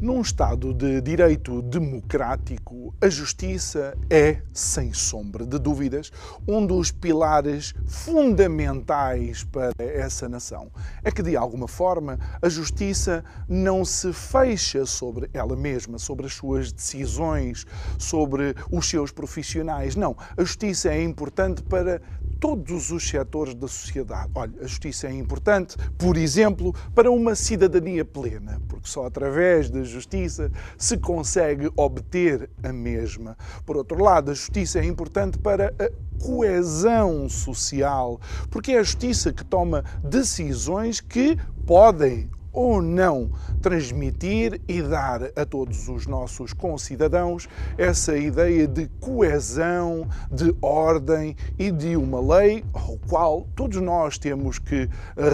[0.00, 6.10] Num Estado de direito democrático, a justiça é, sem sombra de dúvidas,
[6.48, 10.72] um dos pilares fundamentais para essa nação.
[11.04, 16.32] É que, de alguma forma, a justiça não se fecha sobre ela mesma, sobre as
[16.32, 17.66] suas decisões,
[17.98, 19.96] sobre os seus profissionais.
[19.96, 22.00] Não, a justiça é importante para
[22.40, 24.30] todos os setores da sociedade.
[24.34, 29.84] Olha, a justiça é importante, por exemplo, para uma cidadania plena, porque só através da
[29.84, 33.36] justiça se consegue obter a mesma.
[33.66, 35.90] Por outro lado, a justiça é importante para a
[36.24, 38.18] coesão social,
[38.50, 45.44] porque é a justiça que toma decisões que podem ou não transmitir e dar a
[45.44, 52.96] todos os nossos concidadãos essa ideia de coesão, de ordem e de uma lei ao
[53.08, 54.88] qual todos nós temos que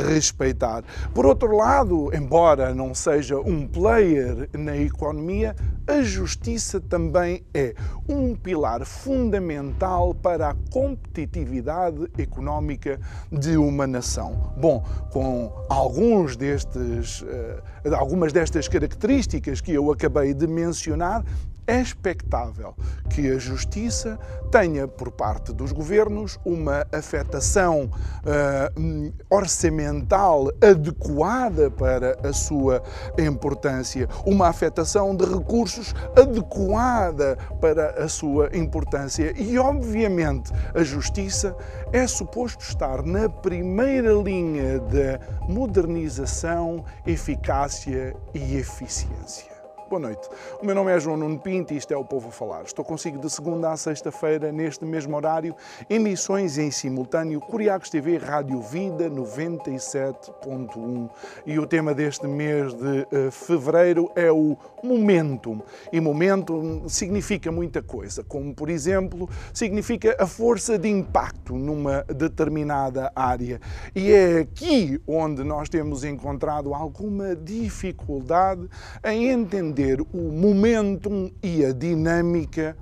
[0.09, 0.85] respeitar.
[1.15, 5.55] Por outro lado, embora não seja um player na economia,
[5.87, 7.75] a justiça também é
[8.09, 12.99] um pilar fundamental para a competitividade económica
[13.31, 14.53] de uma nação.
[14.57, 21.25] Bom, com alguns destes destas, eh, algumas destas características que eu acabei de mencionar,
[21.67, 22.75] é expectável
[23.11, 24.19] que a justiça
[24.51, 27.91] tenha, por parte dos governos, uma afetação
[28.25, 32.83] uh, orçamental adequada para a sua
[33.19, 39.35] importância, uma afetação de recursos adequada para a sua importância.
[39.37, 41.57] E, obviamente, a justiça
[41.93, 49.56] é suposto estar na primeira linha da modernização, eficácia e eficiência.
[49.89, 50.29] Boa noite.
[50.61, 52.65] O meu nome é João Nuno Pinto e isto é o Povo a Falar.
[52.65, 55.55] Estou consigo de segunda a sexta-feira, neste mesmo horário,
[55.89, 61.09] emissões em simultâneo Curiacos TV Rádio Vida 97.1.
[61.47, 65.63] E o tema deste mês de uh, fevereiro é o Momentum.
[65.93, 73.13] E Momentum significa muita coisa, como por exemplo, significa a força de impacto numa determinada
[73.15, 73.61] área.
[73.95, 78.69] E é aqui onde nós temos encontrado alguma dificuldade
[79.05, 82.75] em entender entender o momentum e a dinâmica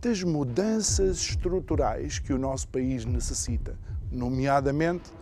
[0.00, 3.78] das mudanças estruturais que o nosso país necessita,
[4.10, 5.12] nomeadamente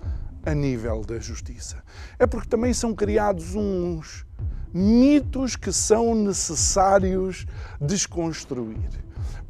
[0.47, 1.83] a nível da justiça.
[2.19, 4.25] É porque também são criados uns
[4.73, 7.47] mitos que são necessários
[7.79, 8.89] desconstruir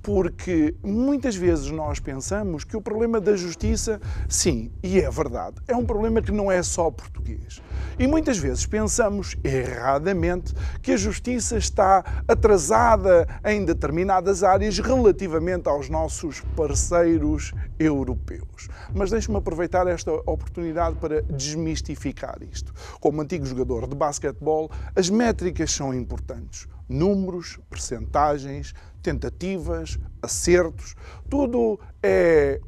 [0.08, 5.76] porque muitas vezes nós pensamos que o problema da justiça, sim, e é verdade, é
[5.76, 7.60] um problema que não é só português.
[7.98, 15.90] E muitas vezes pensamos erradamente que a justiça está atrasada em determinadas áreas relativamente aos
[15.90, 18.70] nossos parceiros europeus.
[18.94, 22.72] Mas deixe-me aproveitar esta oportunidade para desmistificar isto.
[22.98, 26.66] Como antigo jogador de basquetebol, as métricas são importantes.
[26.88, 30.94] Números, percentagens, tentativas, acertos,
[31.28, 32.60] tudo é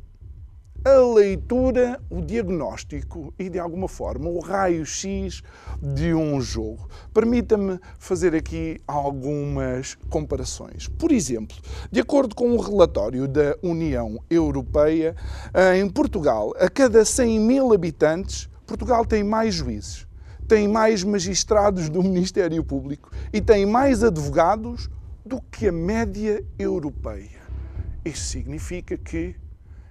[0.82, 5.42] a leitura, o diagnóstico e, de alguma forma, o raio-x
[5.82, 6.88] de um jogo.
[7.12, 10.88] Permita-me fazer aqui algumas comparações.
[10.88, 11.56] Por exemplo,
[11.92, 15.14] de acordo com o um relatório da União Europeia,
[15.76, 20.06] em Portugal, a cada 100 mil habitantes, Portugal tem mais juízes,
[20.50, 24.90] tem mais magistrados do Ministério Público e tem mais advogados
[25.24, 27.38] do que a média europeia.
[28.04, 29.36] Isto significa que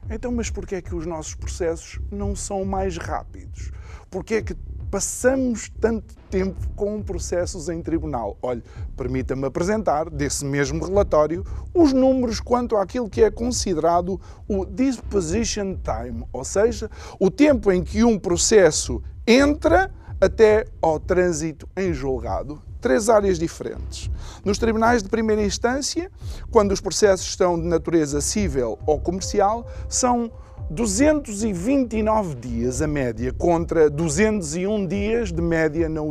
[0.10, 3.72] então, mas porquê é que os nossos processos não são mais rápidos?
[4.10, 4.54] Porquê é que
[4.92, 8.38] passamos tanto tempo com processos em tribunal?
[8.42, 8.62] Olhe,
[8.98, 16.26] permita-me apresentar, desse mesmo relatório, os números quanto àquilo que é considerado o disposition time,
[16.34, 19.90] ou seja, o tempo em que um processo entra
[20.20, 24.10] até ao trânsito em julgado três áreas diferentes.
[24.44, 26.10] Nos tribunais de primeira instância,
[26.50, 30.32] quando os processos estão de natureza civil ou comercial, são
[30.72, 36.02] 229 dias a média contra 201 dias de média na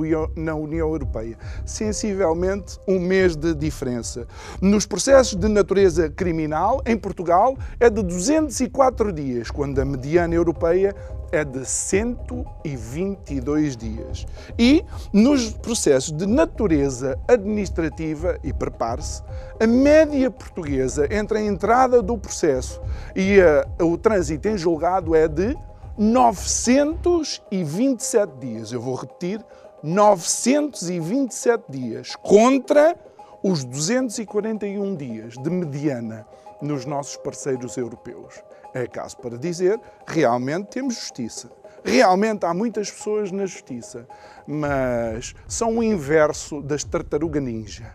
[0.55, 1.39] União Europeia.
[1.65, 4.27] Sensivelmente um mês de diferença.
[4.61, 10.93] Nos processos de natureza criminal, em Portugal, é de 204 dias, quando a mediana europeia
[11.31, 14.27] é de 122 dias.
[14.59, 19.23] E nos processos de natureza administrativa, e prepare-se,
[19.61, 22.81] a média portuguesa entre a entrada do processo
[23.15, 25.55] e a, o trânsito em julgado é de
[25.97, 28.73] 927 dias.
[28.73, 29.45] Eu vou repetir:
[29.83, 32.97] 927 dias contra
[33.43, 36.27] os 241 dias de mediana
[36.61, 38.43] nos nossos parceiros europeus.
[38.75, 41.51] É caso para dizer, realmente temos justiça.
[41.85, 44.07] Realmente há muitas pessoas na justiça,
[44.47, 47.95] mas são o inverso das tartaruga ninja,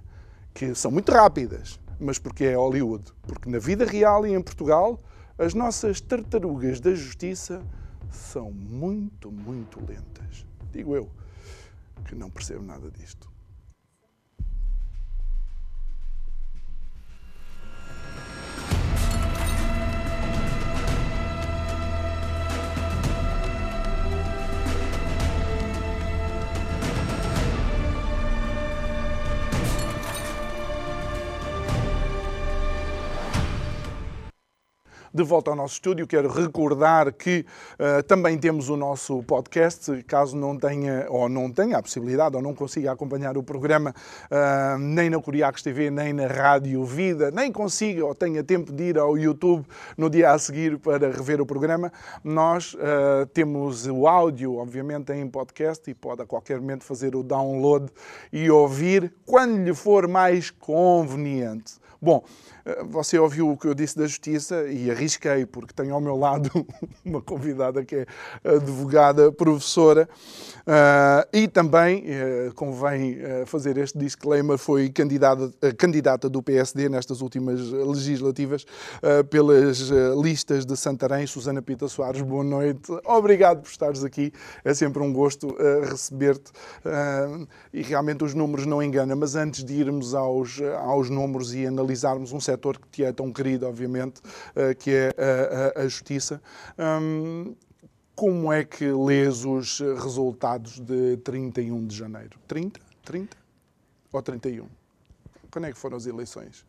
[0.54, 3.04] que são muito rápidas, mas porque é Hollywood.
[3.24, 5.00] Porque na vida real e em Portugal,
[5.38, 7.62] as nossas tartarugas da justiça
[8.10, 10.46] são muito, muito lentas.
[10.72, 11.10] Digo eu,
[12.06, 13.33] que não percebo nada disto.
[35.14, 36.08] De volta ao nosso estúdio.
[36.08, 41.78] Quero recordar que uh, também temos o nosso podcast, caso não tenha ou não tenha
[41.78, 43.94] a possibilidade ou não consiga acompanhar o programa
[44.32, 48.84] uh, nem na Curiacos TV, nem na Rádio Vida, nem consiga ou tenha tempo de
[48.86, 49.66] ir ao YouTube
[49.96, 51.92] no dia a seguir para rever o programa,
[52.24, 57.22] nós uh, temos o áudio, obviamente, em podcast e pode a qualquer momento fazer o
[57.22, 57.92] download
[58.32, 61.83] e ouvir quando lhe for mais conveniente.
[62.04, 62.22] Bom,
[62.66, 66.18] eh, você ouviu o que eu disse da justiça e arrisquei, porque tenho ao meu
[66.18, 66.52] lado
[67.06, 68.06] uma convidada que é
[68.44, 70.10] advogada, professora,
[70.68, 72.04] uh, e também,
[72.56, 78.66] convém fazer este disclaimer, foi candidata, candidata do PSD nestas últimas legislativas
[79.30, 79.90] pelas
[80.22, 81.26] listas de Santarém.
[81.26, 82.92] Susana Pita Soares, boa noite.
[83.06, 84.34] Obrigado por estares aqui.
[84.64, 85.56] É sempre um gosto
[85.90, 86.52] receber-te.
[87.74, 92.34] e realmente os números não enganam, mas antes de irmos aos, aos números e analisarmos
[92.34, 94.22] um setor que te é tão querido, obviamente,
[94.56, 96.42] eh, que é a, a, a justiça.
[96.78, 97.56] Hum,
[98.16, 102.38] como é que lês os resultados de 31 de janeiro?
[102.48, 102.80] 30?
[103.04, 103.38] 30?
[104.12, 104.68] Ou 31?
[105.52, 106.66] Quando é que foram as eleições?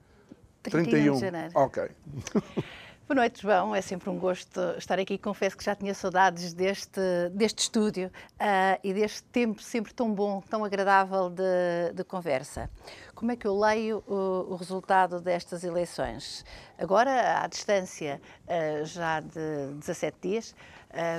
[0.62, 1.14] 31, 31.
[1.14, 1.52] de janeiro.
[1.54, 1.82] Ok.
[3.06, 3.74] Boa noite, João.
[3.74, 5.18] É sempre um gosto estar aqui.
[5.18, 7.00] Confesso que já tinha saudades deste,
[7.34, 8.10] deste estúdio
[8.40, 12.70] uh, e deste tempo sempre tão bom, tão agradável de, de conversa.
[13.14, 16.46] Como é que eu leio o, o, resultado destas eleições?
[16.78, 20.54] Agora, à distância uh, já de 17 dias,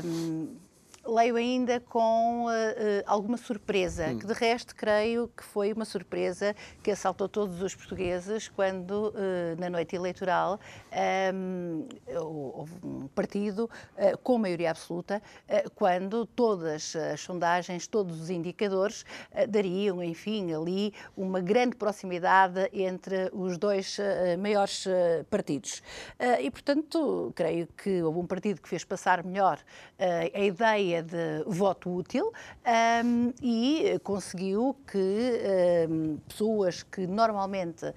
[0.04, 0.56] um,
[1.06, 2.52] leio ainda com uh, uh,
[3.06, 4.20] alguma surpresa, hum.
[4.20, 9.60] que de resto creio que foi uma surpresa que assaltou todos os portugueses quando, uh,
[9.60, 10.60] na noite eleitoral,
[11.34, 11.88] um,
[12.20, 13.70] houve um partido
[14.24, 15.22] com maioria absoluta,
[15.76, 19.06] quando todas as sondagens, todos os indicadores
[19.50, 23.98] dariam, enfim, ali uma grande proximidade entre os dois
[24.40, 24.86] maiores
[25.30, 25.82] partidos.
[26.40, 29.60] e, portanto, creio que houve um partido que fez passar melhor
[30.34, 32.32] a ideia de voto útil
[33.04, 37.94] um, e conseguiu que um, pessoas que normalmente uh,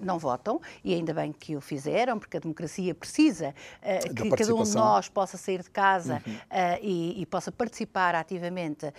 [0.00, 4.54] não votam, e ainda bem que o fizeram, porque a democracia precisa uh, que cada
[4.54, 6.34] um de nós possa sair de casa uhum.
[6.34, 8.92] uh, e, e, possa participar ativamente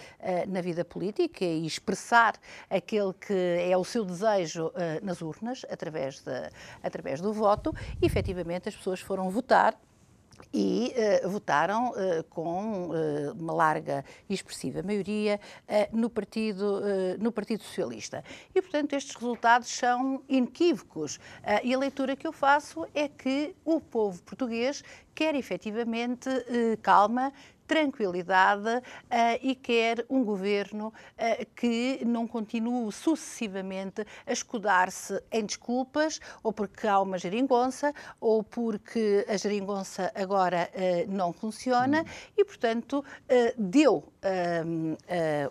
[0.47, 2.35] na vida política e expressar
[2.69, 4.71] aquele que é o seu desejo
[5.01, 6.49] nas urnas, através, de,
[6.83, 9.77] através do voto, e efetivamente as pessoas foram votar
[10.53, 15.39] e uh, votaram uh, com uh, uma larga e expressiva maioria
[15.91, 16.81] no, partido,
[17.19, 18.23] no Partido Socialista.
[18.53, 21.19] E, portanto, estes resultados são inequívocos.
[21.63, 26.29] e a leitura que eu faço é que o povo português quer efetivamente
[26.81, 27.31] calma,
[27.67, 28.81] tranquilidade uh,
[29.41, 36.87] e quer um governo uh, que não continue sucessivamente a escudar-se em desculpas, ou porque
[36.87, 42.31] há uma geringonça, ou porque a geringonça agora uh, não funciona, hum.
[42.37, 43.03] e, portanto,
[43.57, 44.11] deu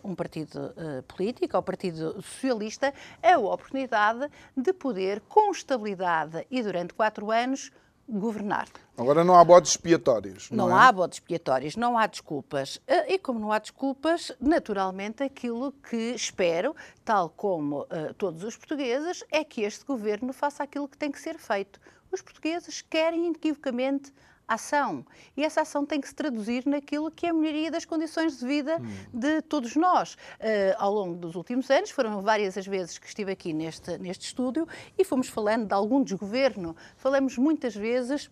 [0.02, 0.74] um partido
[1.06, 2.92] político, ao Partido Socialista,
[3.22, 7.70] a oportunidade de poder, com estabilidade e durante quatro anos,
[8.08, 8.68] governar.
[8.96, 10.50] Agora não há bodes expiatórios.
[10.50, 10.80] Não, não é?
[10.80, 12.80] há bodes expiatórios, não há desculpas.
[12.86, 18.56] Eh, e como não há desculpas, naturalmente aquilo que espero, tal como uh, todos os
[18.56, 21.80] portugueses, é que este governo faça aquilo que tem que ser feito.
[22.12, 24.12] Os portugueses querem inequivocamente
[24.46, 25.04] ação.
[25.36, 28.46] E essa ação tem que se traduzir naquilo que é a melhoria das condições de
[28.46, 28.86] vida hum.
[29.12, 30.14] de todos nós.
[30.14, 34.26] Uh, ao longo dos últimos anos, foram várias as vezes que estive aqui neste, neste
[34.26, 36.76] estúdio e fomos falando de algum desgoverno.
[36.96, 38.30] Falamos muitas vezes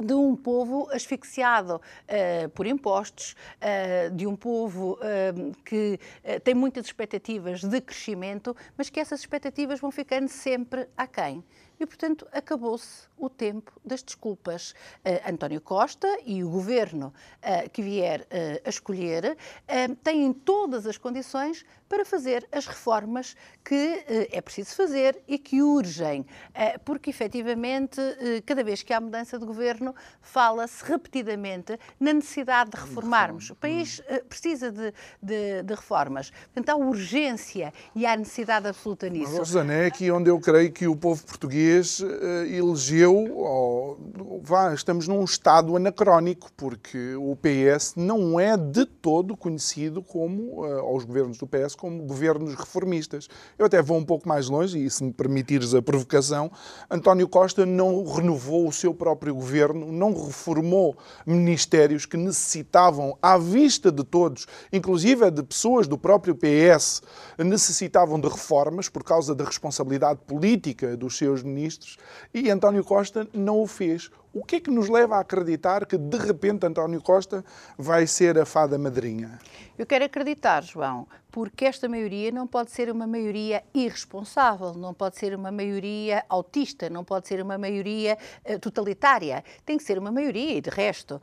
[0.00, 5.98] de um povo asfixiado uh, por impostos, uh, de um povo uh, que
[6.42, 11.44] tem muitas expectativas de crescimento, mas que essas expectativas vão ficando sempre aquém
[11.82, 14.72] e, portanto, acabou-se o tempo das desculpas.
[15.06, 19.36] Uh, António Costa e o governo uh, que vier uh, a escolher
[20.02, 26.24] têm todas as condições para fazer as reformas que é preciso fazer e que urgem,
[26.84, 28.00] porque efetivamente,
[28.46, 33.50] cada vez que há mudança de governo, fala-se repetidamente na necessidade de reformarmos.
[33.50, 36.30] O país precisa de, de, de, reformas.
[36.30, 39.36] Portanto, há urgência e há necessidade absoluta nisso.
[39.36, 42.00] Rosana, é aqui onde eu creio que o povo português
[42.50, 43.11] elegeu
[44.42, 50.80] vá, estamos num estado anacrónico, porque o PS não é de todo conhecido como, uh,
[50.80, 53.28] aos governos do PS, como governos reformistas.
[53.58, 56.50] Eu até vou um pouco mais longe, e se me permitires a provocação,
[56.90, 63.92] António Costa não renovou o seu próprio governo, não reformou ministérios que necessitavam, à vista
[63.92, 67.02] de todos, inclusive de pessoas do próprio PS,
[67.38, 71.96] necessitavam de reformas por causa da responsabilidade política dos seus ministros,
[72.34, 73.01] e António Costa
[73.32, 74.10] não o fez.
[74.34, 77.44] O que é que nos leva a acreditar que, de repente, António Costa
[77.76, 79.38] vai ser a fada madrinha?
[79.76, 85.18] Eu quero acreditar, João, porque esta maioria não pode ser uma maioria irresponsável, não pode
[85.18, 89.42] ser uma maioria autista, não pode ser uma maioria uh, totalitária.
[89.66, 91.20] Tem que ser uma maioria, e de resto, uh,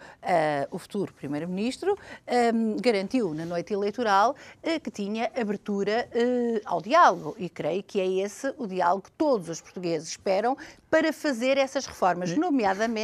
[0.70, 1.96] o futuro Primeiro-Ministro um,
[2.28, 6.10] ehm, garantiu na noite eleitoral uh, que tinha abertura
[6.66, 10.58] ao diálogo, e creio que é esse o diálogo que todos os portugueses esperam
[10.90, 12.99] para fazer essas reformas, nomeadamente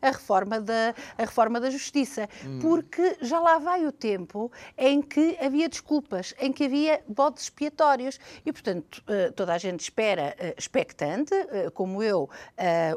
[0.00, 2.58] a reforma da, a reforma da Justiça, hum.
[2.60, 8.18] porque já lá vai o tempo em que havia desculpas, em que havia bodes expiatórios.
[8.44, 12.28] E, portanto, eh, toda a gente espera, eh, expectante, eh, como eu,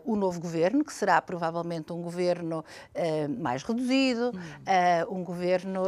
[0.05, 2.63] o novo governo, que será provavelmente um governo
[3.39, 5.15] mais reduzido, hum.
[5.15, 5.83] um governo,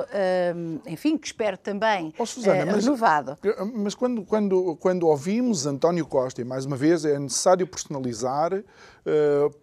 [0.85, 3.37] enfim, que espero também oh, Susana, mas, renovado.
[3.73, 8.63] Mas quando, quando, quando ouvimos António Costa, e mais uma vez é necessário personalizar,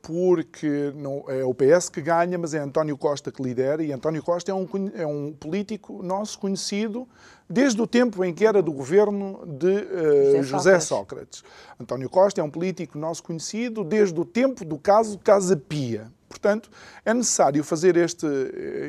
[0.01, 4.23] porque não, é o PS que ganha, mas é António Costa que lidera, e António
[4.23, 7.09] Costa é um, é um político nosso conhecido
[7.49, 10.87] desde o tempo em que era do governo de uh, José, José Sócrates.
[10.87, 11.45] Sócrates.
[11.79, 16.11] António Costa é um político nosso conhecido desde o tempo do caso Casa Pia.
[16.33, 16.71] Portanto,
[17.05, 18.27] é necessário fazer este,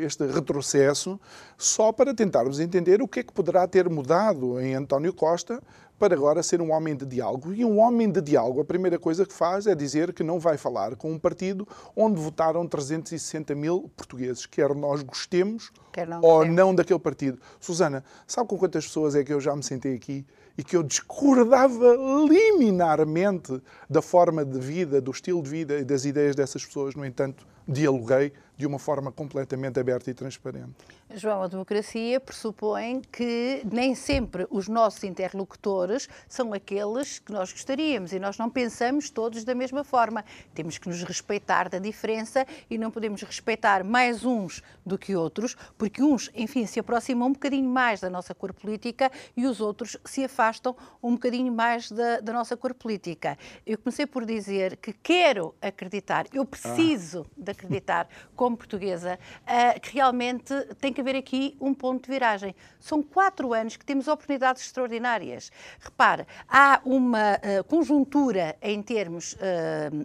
[0.02, 1.20] este retrocesso
[1.58, 5.62] só para tentarmos entender o que é que poderá ter mudado em António Costa
[6.00, 7.54] para agora ser um homem de diálogo.
[7.54, 10.58] E um homem de diálogo, a primeira coisa que faz é dizer que não vai
[10.58, 15.70] falar com um partido onde votaram 360 mil portugueses, quer nós gostemos
[16.08, 17.40] não ou não daquele partido.
[17.60, 20.26] Susana, sabe com quantas pessoas é que eu já me sentei aqui
[20.58, 21.96] e que eu discordava
[22.28, 27.06] liminarmente da forma de vida, do estilo de vida e das ideias dessas pessoas, no
[27.06, 30.74] entanto, dialoguei de uma forma completamente aberta e transparente.
[31.16, 38.14] João, a democracia pressupõe que nem sempre os nossos interlocutores são aqueles que nós gostaríamos
[38.14, 40.24] e nós não pensamos todos da mesma forma.
[40.54, 45.56] Temos que nos respeitar da diferença e não podemos respeitar mais uns do que outros,
[45.78, 49.98] porque uns, enfim, se aproximam um bocadinho mais da nossa cor política e os outros
[50.06, 53.38] se afastam um bocadinho mais da, da nossa cor política.
[53.66, 57.34] Eu comecei por dizer que quero acreditar, eu preciso ah.
[57.38, 58.08] de acreditar
[58.44, 62.54] como portuguesa, uh, que realmente tem que haver aqui um ponto de viragem.
[62.78, 65.50] São quatro anos que temos oportunidades extraordinárias.
[65.80, 69.38] Repare, há uma uh, conjuntura em termos uh,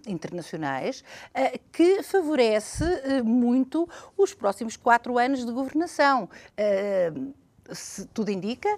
[0.07, 1.03] internacionais
[1.73, 2.85] que favorece
[3.25, 6.29] muito os próximos quatro anos de governação
[8.15, 8.69] tudo indica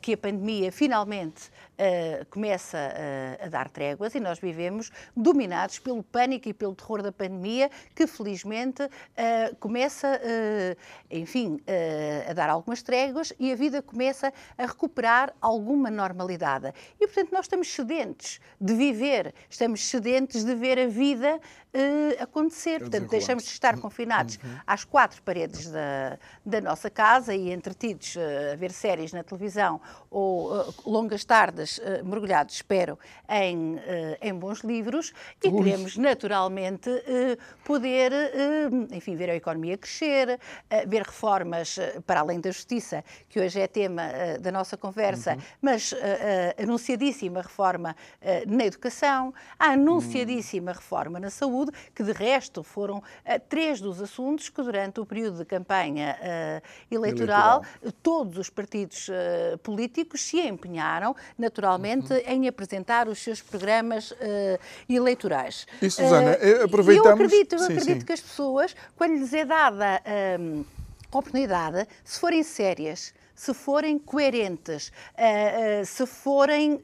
[0.00, 6.02] que a pandemia finalmente uh, começa uh, a dar tréguas e nós vivemos dominados pelo
[6.02, 10.20] pânico e pelo terror da pandemia, que felizmente uh, começa,
[11.10, 11.60] enfim,
[12.28, 16.72] a dar algumas tréguas e a vida começa a recuperar alguma normalidade.
[17.00, 21.40] E, portanto, nós estamos sedentes de viver, estamos sedentes de ver a vida
[22.18, 22.80] acontecer.
[22.80, 24.58] Portanto, deixamos de estar confinados uhum.
[24.66, 28.16] às quatro paredes da, da nossa casa e entretidos
[28.52, 29.80] a ver séries na televisão
[30.10, 32.98] ou longas tardes uh, mergulhados, espero,
[33.28, 33.78] em, uh,
[34.22, 35.12] em bons livros
[35.44, 35.62] e Ui.
[35.62, 38.10] queremos naturalmente uh, poder,
[38.90, 40.40] enfim, ver a economia crescer,
[40.86, 44.02] ver reformas para além da justiça, que hoje é tema
[44.40, 45.40] da nossa conversa, uhum.
[45.60, 45.94] mas
[46.56, 47.94] anunciadíssima reforma
[48.46, 50.76] na educação, a anunciadíssima uhum.
[50.76, 53.02] reforma na saúde, que de resto foram
[53.50, 56.16] três dos assuntos que durante o período de campanha
[56.90, 57.92] eleitoral, eleitoral.
[58.02, 59.10] todos os partidos
[59.62, 62.20] políticos se empenharam, naturalmente, naturalmente, uhum.
[62.26, 64.16] em apresentar os seus programas uh,
[64.88, 65.66] eleitorais.
[65.82, 67.06] E, Susana, uh, aproveitamos...
[67.06, 68.06] Eu acredito, eu sim, acredito sim.
[68.06, 70.00] que as pessoas, quando lhes é dada
[70.40, 70.64] um,
[71.10, 76.80] a oportunidade, se forem sérias, se forem coerentes, uh, uh, se forem uh,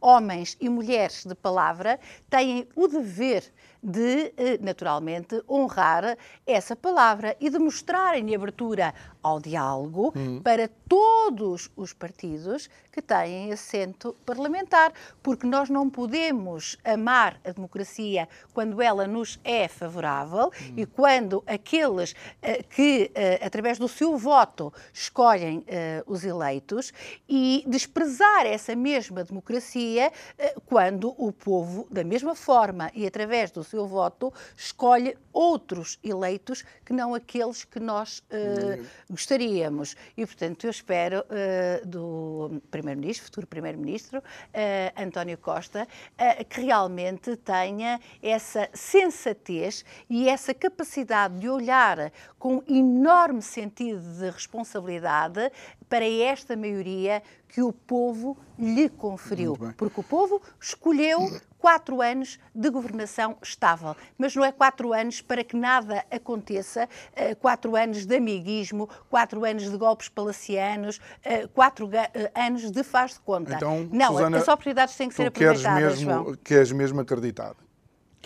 [0.00, 3.44] homens e mulheres de palavra, têm o dever
[3.82, 6.16] de, naturalmente, honrar
[6.46, 10.40] essa palavra e de mostrarem abertura ao diálogo hum.
[10.42, 14.92] para todos os partidos que têm assento parlamentar,
[15.22, 20.74] porque nós não podemos amar a democracia quando ela nos é favorável hum.
[20.76, 25.64] e quando aqueles uh, que, uh, através do seu voto, escolhem uh,
[26.06, 26.92] os eleitos
[27.28, 30.10] e desprezar essa mesma democracia
[30.66, 36.92] quando o povo, da mesma forma e através do seu voto, escolhe outros eleitos que
[36.92, 39.96] não aqueles que nós hum gostaríamos.
[40.16, 47.36] E, portanto, eu espero uh, do Primeiro-Ministro, futuro Primeiro-Ministro, uh, António Costa, uh, que realmente
[47.36, 55.50] tenha essa sensatez e essa capacidade de olhar com enorme sentido de responsabilidade
[55.88, 59.56] para esta maioria que o povo lhe conferiu.
[59.76, 63.96] Porque o povo escolheu quatro anos de governação estável.
[64.16, 69.44] Mas não é quatro anos para que nada aconteça, eh, quatro anos de amiguismo, quatro
[69.44, 73.54] anos de golpes palacianos, eh, quatro eh, anos de faz de conta.
[73.54, 76.36] Então, não, Susana, as oportunidades têm que ser aproveitadas, mesmo, João.
[76.36, 77.54] Queres mesmo acreditar?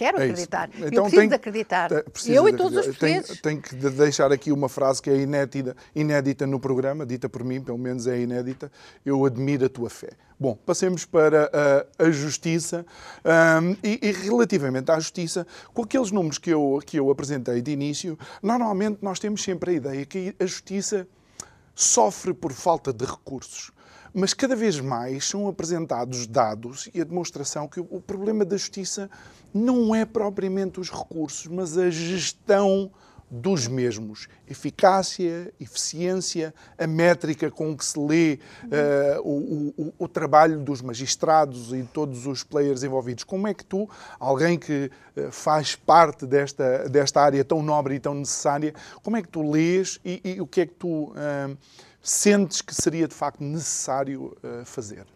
[0.03, 0.69] Quero é acreditar.
[0.75, 1.91] Então, eu preciso tem, de acreditar.
[2.27, 3.41] eu e todos os portugueses.
[3.41, 7.61] Tenho, que deixar aqui uma frase que é inédita, inédita no programa, dita por mim,
[7.61, 8.71] pelo menos é inédita.
[9.07, 10.11] Eu admiro a tua fé.
[10.41, 11.49] Bom, passemos para
[11.99, 12.85] a, a justiça.
[13.25, 17.71] Um, e, e, relativamente à justiça, com aqueles números que eu, que eu apresentei de
[17.71, 21.07] início, normalmente nós temos sempre a ideia que a justiça
[21.77, 23.71] sofre por falta de recursos
[24.15, 29.11] mas cada vez mais são apresentados dados e a demonstração que o problema da justiça
[29.53, 32.91] não é propriamente os recursos, mas a gestão
[33.33, 34.29] dos mesmos.
[34.47, 41.73] Eficácia, eficiência, a métrica com que se lê uh, o, o, o, trabalho dos magistrados
[41.73, 43.25] e todos os players envolvidos.
[43.25, 43.89] Como é que tu,
[44.21, 49.23] alguém que uh, faz parte desta, desta área tão nobre e tão necessária, como é
[49.23, 51.57] que tu lês e, e o que é que tu uh,
[52.03, 55.07] sentes que seria de facto necessário fazer?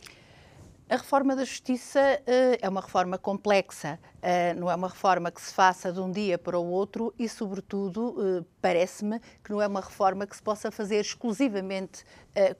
[0.88, 5.42] A reforma da Justiça uh, é uma reforma complexa, uh, não é uma reforma que
[5.42, 9.66] se faça de um dia para o outro e, sobretudo, uh, parece-me que não é
[9.66, 12.04] uma reforma que se possa fazer exclusivamente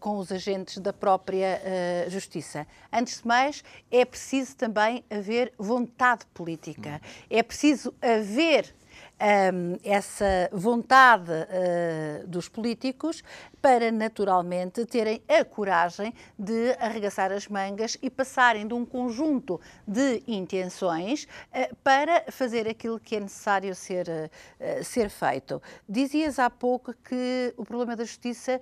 [0.00, 1.60] com os agentes da própria
[2.08, 2.66] Justiça.
[2.90, 8.74] Antes de mais, é preciso também haver vontade política, é preciso haver
[9.20, 13.22] um, essa vontade uh, dos políticos
[13.60, 20.22] para, naturalmente, terem a coragem de arregaçar as mangas e passarem de um conjunto de
[20.26, 25.62] intenções uh, para fazer aquilo que é necessário ser, uh, ser feito.
[25.88, 28.60] Dizias há pouco que o problema da justiça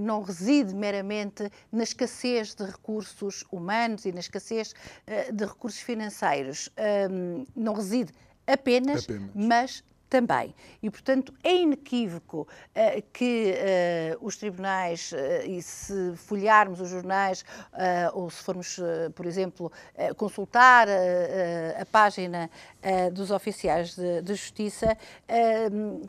[0.00, 4.74] não reside meramente na escassez de recursos humanos e na escassez
[5.32, 6.70] de recursos financeiros.
[7.10, 8.12] Um, não reside
[8.46, 9.30] apenas, apenas.
[9.34, 10.54] mas também.
[10.82, 17.44] E, portanto, é inequívoco uh, que uh, os tribunais, uh, e se folhearmos os jornais,
[18.12, 18.80] ou se formos,
[19.14, 19.70] por exemplo,
[20.16, 20.88] consultar
[21.78, 22.50] a página
[23.12, 24.96] dos oficiais de, de justiça,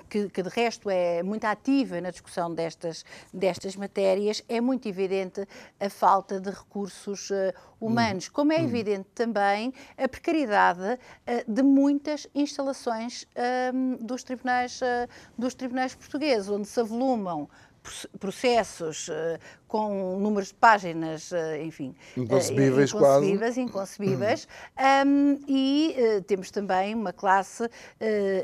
[0.09, 5.47] que, que, de resto é muito ativa na discussão destas, destas matérias, é muito evidente
[5.79, 7.31] a falta de recursos
[7.79, 8.31] humanos, hum.
[8.33, 8.65] como é hum.
[8.65, 10.99] evidente também a precariedade
[11.47, 13.25] de muitas instalações
[13.99, 14.79] dos tribunais,
[15.37, 17.49] dos tribunais portugueses, onde se avolumam
[18.19, 19.13] processos uh,
[19.67, 24.47] com números de páginas, uh, enfim, inconcebíveis, uh, inconcebíveis, inconcebíveis.
[25.05, 25.95] Um, e
[26.27, 27.69] temos também uma classe,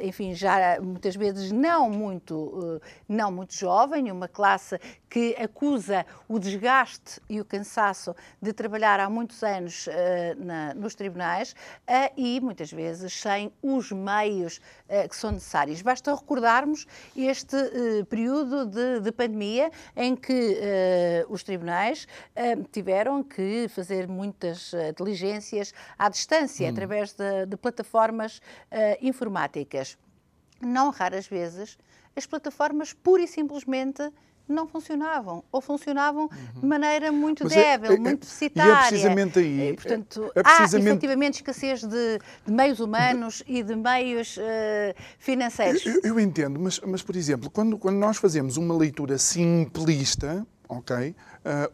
[0.01, 7.21] enfim, já muitas vezes não muito, não muito jovem, uma classe que acusa o desgaste
[7.29, 9.88] e o cansaço de trabalhar há muitos anos
[10.38, 11.55] na, nos tribunais
[12.17, 14.59] e muitas vezes sem os meios
[15.09, 15.81] que são necessários.
[15.81, 17.57] Basta recordarmos este
[18.09, 24.78] período de, de pandemia em que uh, os tribunais uh, tiveram que fazer muitas uh,
[24.95, 26.71] diligências à distância, hum.
[26.71, 28.41] através de, de plataformas
[29.02, 29.97] informáticas.
[30.62, 31.78] Não raras vezes,
[32.15, 34.12] as plataformas pura e simplesmente
[34.47, 36.62] não funcionavam, ou funcionavam uhum.
[36.62, 38.71] de maneira muito Mas é, débil, é, é, muito deficitária.
[38.71, 39.69] E é precisamente aí.
[39.69, 40.88] E, portanto, é precisamente...
[40.88, 43.54] há efetivamente escassez de, de meios humanos de...
[43.54, 44.41] e de meios uh,
[45.17, 45.86] financeiros.
[45.86, 50.45] Eu, eu, entendo, mas, mas, por exemplo, quando, quando nós fazemos uma leitura simplista,
[50.77, 51.15] ok?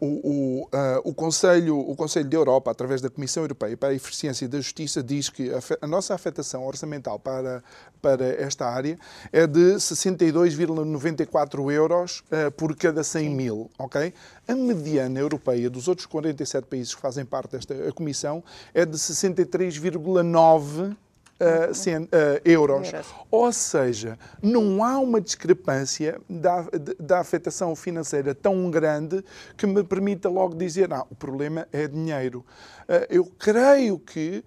[0.00, 0.68] o, uh,
[1.04, 5.02] o, Conselho, o Conselho da Europa, através da Comissão Europeia para a Eficiência da Justiça,
[5.02, 7.62] diz que a, a nossa afetação orçamental para,
[8.02, 8.98] para esta área
[9.32, 14.12] é de 62,94 euros uh, por cada 100 mil, ok?
[14.48, 18.42] A mediana europeia dos outros 47 países que fazem parte desta Comissão
[18.74, 20.96] é de 63,9
[21.40, 22.92] uh, cent, uh, euros.
[22.92, 23.14] euros.
[23.30, 26.66] Ou seja, não há uma discrepância da,
[26.98, 29.24] da afetação financeira tão grande
[29.56, 32.44] que me permita logo dizer, ah, o problema é dinheiro.
[32.88, 34.44] Uh, eu creio que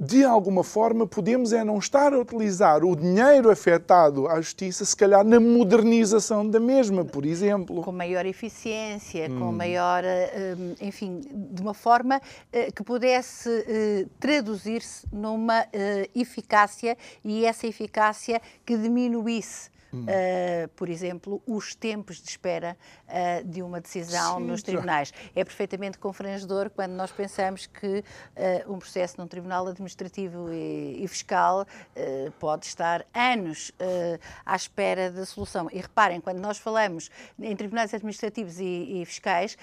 [0.00, 4.96] de alguma forma, podemos é não estar a utilizar o dinheiro afetado à justiça, se
[4.96, 7.82] calhar na modernização da mesma, por exemplo.
[7.82, 9.40] Com maior eficiência, hum.
[9.40, 15.66] com maior, eh, enfim, de uma forma eh, que pudesse eh, traduzir-se numa
[16.14, 23.62] eficácia e essa eficácia que diminuísse Uh, por exemplo, os tempos de espera uh, de
[23.62, 25.12] uma decisão Sim, nos tribunais.
[25.34, 28.04] É perfeitamente confrangedor quando nós pensamos que
[28.66, 31.66] uh, um processo num tribunal administrativo e, e fiscal
[32.38, 33.72] pode estar anos
[34.44, 35.68] à espera da solução.
[35.72, 39.56] E reparem, quando nós falamos em tribunais administrativos e, e fiscais,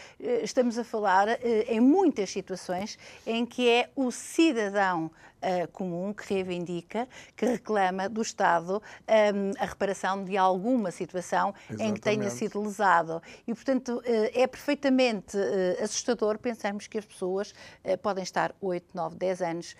[0.43, 1.27] estamos a falar
[1.67, 5.11] em muitas situações em que é o cidadão
[5.45, 11.83] uh, comum que reivindica, que reclama do Estado um, a reparação de alguma situação Exatamente.
[11.83, 13.21] em que tenha sido lesado.
[13.47, 14.03] E, portanto, uh,
[14.33, 17.53] é perfeitamente uh, assustador pensarmos que as pessoas
[18.01, 19.75] podem estar 8, 9, 10 anos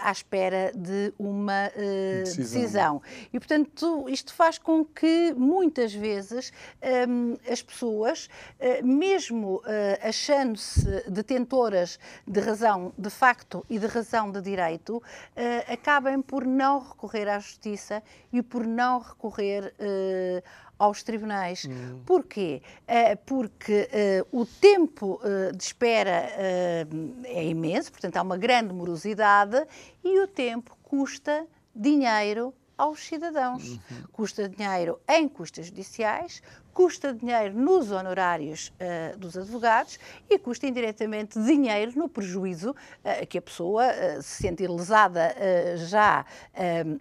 [0.00, 1.70] à espera de uma
[2.24, 2.42] decisão.
[2.42, 3.02] decisão.
[3.32, 6.52] E, portanto, isto faz com que muitas vezes
[7.08, 8.28] um, as pessoas,
[8.82, 9.62] mesmo
[10.02, 16.80] achando-se detentoras de razão de facto e de razão de direito, uh, acabem por não
[16.80, 20.42] recorrer à justiça e por não recorrer uh,
[20.78, 21.64] aos tribunais.
[21.64, 22.02] Hum.
[22.04, 22.62] Porquê?
[22.82, 23.88] Uh, porque
[24.30, 25.20] o tempo
[25.56, 26.28] de espera
[27.24, 29.66] é imenso, portanto há uma grande morosidade
[30.04, 33.64] e o tempo custa dinheiro aos cidadãos.
[33.64, 33.78] Uhum.
[34.12, 41.40] Custa dinheiro em custas judiciais, custa dinheiro nos honorários uh, dos advogados e custa indiretamente
[41.42, 45.34] dinheiro no prejuízo uh, que a pessoa, uh, se sentir lesada,
[45.88, 46.24] já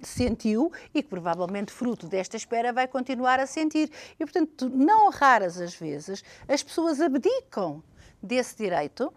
[0.01, 3.91] sentiu e que provavelmente, fruto desta espera, vai continuar a sentir.
[4.19, 7.83] E, portanto, não raras as vezes, as pessoas abdicam
[8.21, 9.13] desse direito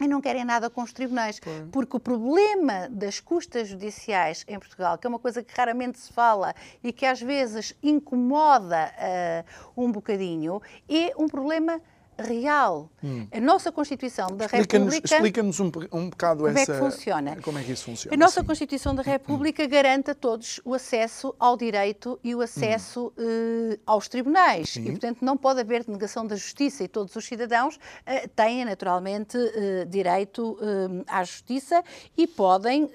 [0.00, 1.38] e não querem nada com os tribunais.
[1.38, 1.68] Claro.
[1.72, 6.12] Porque o problema das custas judiciais em Portugal, que é uma coisa que raramente se
[6.12, 8.92] fala e que às vezes incomoda
[9.76, 11.80] uh, um bocadinho, é um problema
[12.18, 12.90] real.
[13.02, 13.26] Hum.
[13.32, 15.04] A nossa Constituição da República...
[15.04, 16.72] Explica-nos um, um bocado como essa...
[16.72, 17.36] É que funciona?
[17.42, 18.14] Como é que isso funciona?
[18.14, 18.42] A nossa.
[18.44, 19.68] Constituição da República hum.
[19.68, 23.72] garante a todos o acesso ao direito e o acesso hum.
[23.74, 24.70] uh, aos tribunais.
[24.70, 24.84] Sim.
[24.84, 29.36] E, portanto, não pode haver negação da justiça e todos os cidadãos uh, têm, naturalmente,
[29.36, 30.56] uh, direito
[31.08, 31.82] à justiça
[32.16, 32.90] e podem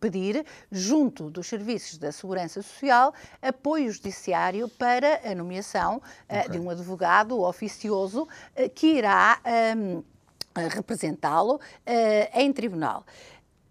[0.00, 6.50] pedir, junto dos serviços da Segurança Social, apoio judiciário para a nomeação okay.
[6.50, 8.28] de um advogado oficioso
[8.74, 10.02] que irá um,
[10.54, 11.60] ehm, representá-lo uh,
[12.34, 13.04] em tribunal.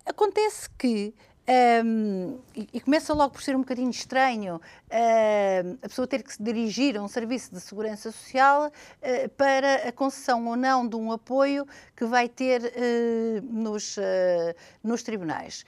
[0.06, 1.14] Acontece que
[1.48, 6.32] um, e, e, começa logo por ser um bocadinho estranho uh, a pessoa ter que
[6.32, 10.96] se dirigir a um serviço de segurança social uh, para a concessão ou não de
[10.96, 13.98] um apoio que vai ter uh, nos,
[14.84, 15.66] nos tribunais.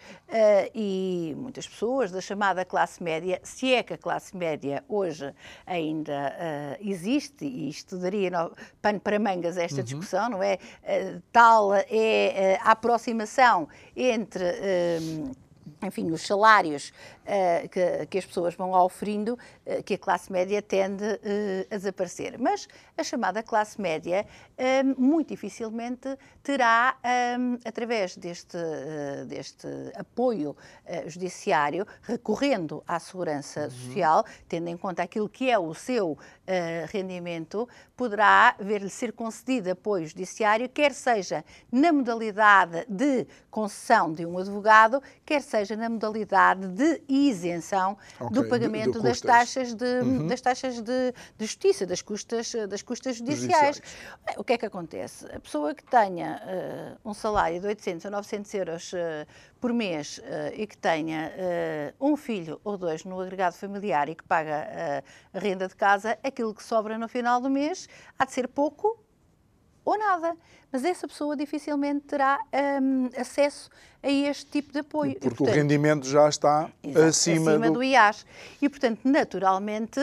[0.75, 5.33] e muitas pessoas da chamada classe média, se é que a classe média hoje
[5.65, 9.83] ainda existe, e isto daria no, pano para mangas esta uhum.
[9.83, 10.57] discussão, não é?
[11.31, 14.43] tal é a aproximação entre
[15.85, 16.93] enfim, os salários
[17.23, 19.33] uh, que, que, as pessoas vão oferindo,
[19.65, 22.39] uh, que a classe média tende uh, a desaparecer.
[22.39, 22.67] Mas
[22.97, 24.25] a chamada classe média
[24.97, 26.95] muito dificilmente terá,
[27.39, 28.57] um, através deste,
[29.27, 30.55] deste apoio
[31.07, 33.69] judiciário, recorrendo à segurança uhum.
[33.69, 36.17] social, tendo em conta aquilo que é o seu
[36.91, 44.37] rendimento, poderá ver-lhe ser concedido apoio judiciário, quer seja na modalidade de concessão de um
[44.37, 50.27] advogado, quer seja na modalidade de isenção okay, do pagamento das taxas de, uhum.
[50.27, 53.77] das taxas de, de, justiça, das custas, das custas judiciais.
[53.77, 54.37] judiciais.
[54.37, 55.25] O que é que acontece?
[55.33, 56.41] A pessoa que tenha
[57.03, 58.97] uh, um salário de 800 a 900 euros uh,
[59.59, 61.31] por mês uh, e que tenha
[61.99, 66.53] um filho ou dois no agregado familiar e que paga a renda de casa, aquilo
[66.53, 69.03] que sobra no final do mês há de ser pouco
[69.85, 70.35] ou nada.
[70.71, 72.39] Mas essa pessoa dificilmente terá
[72.81, 73.69] um, acesso
[74.03, 75.13] a este tipo de apoio.
[75.13, 77.73] Porque e, portanto, o rendimento já está exato, acima, acima do...
[77.75, 77.83] do...
[77.83, 78.25] IAS.
[78.61, 79.99] E, portanto, naturalmente,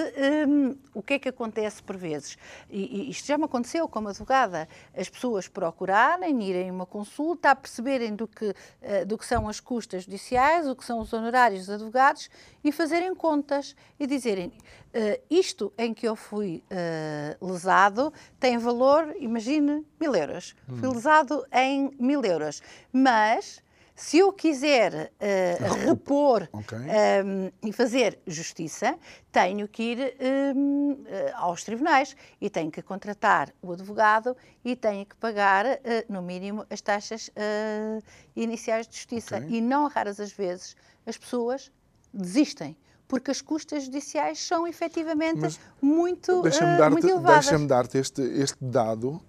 [0.49, 2.39] hum, o que é que acontece por vezes?
[2.71, 4.67] E, e, isto já me aconteceu como advogada.
[4.97, 9.47] As pessoas procurarem, irem a uma consulta, a perceberem do que, uh, do que são
[9.47, 12.31] as custas judiciais, o que são os honorários dos advogados
[12.65, 19.15] e fazerem contas e dizerem uh, isto em que eu fui uh, lesado tem valor,
[19.19, 20.57] imagine, mil euros.
[20.67, 20.77] Hum.
[20.79, 22.63] Fui lesado em mil euros.
[22.91, 23.63] Mas
[24.01, 26.79] se eu quiser uh, repor okay.
[26.79, 28.99] um, ehm, e fazer justiça,
[29.31, 30.17] tenho que ir
[30.57, 34.35] um, ehm, aos tribunais e tenho que contratar o advogado
[34.65, 38.03] e tenho que pagar, uh, no mínimo, as taxas uh,
[38.35, 39.37] iniciais de justiça.
[39.37, 39.59] Okay.
[39.59, 40.75] E não raras as vezes
[41.07, 41.71] as pessoas
[42.13, 42.75] desistem
[43.07, 47.45] porque as custas judiciais são efetivamente Mas muito, deixa-me dar muito elevadas.
[47.45, 49.21] Deixa-me dar-te este, este dado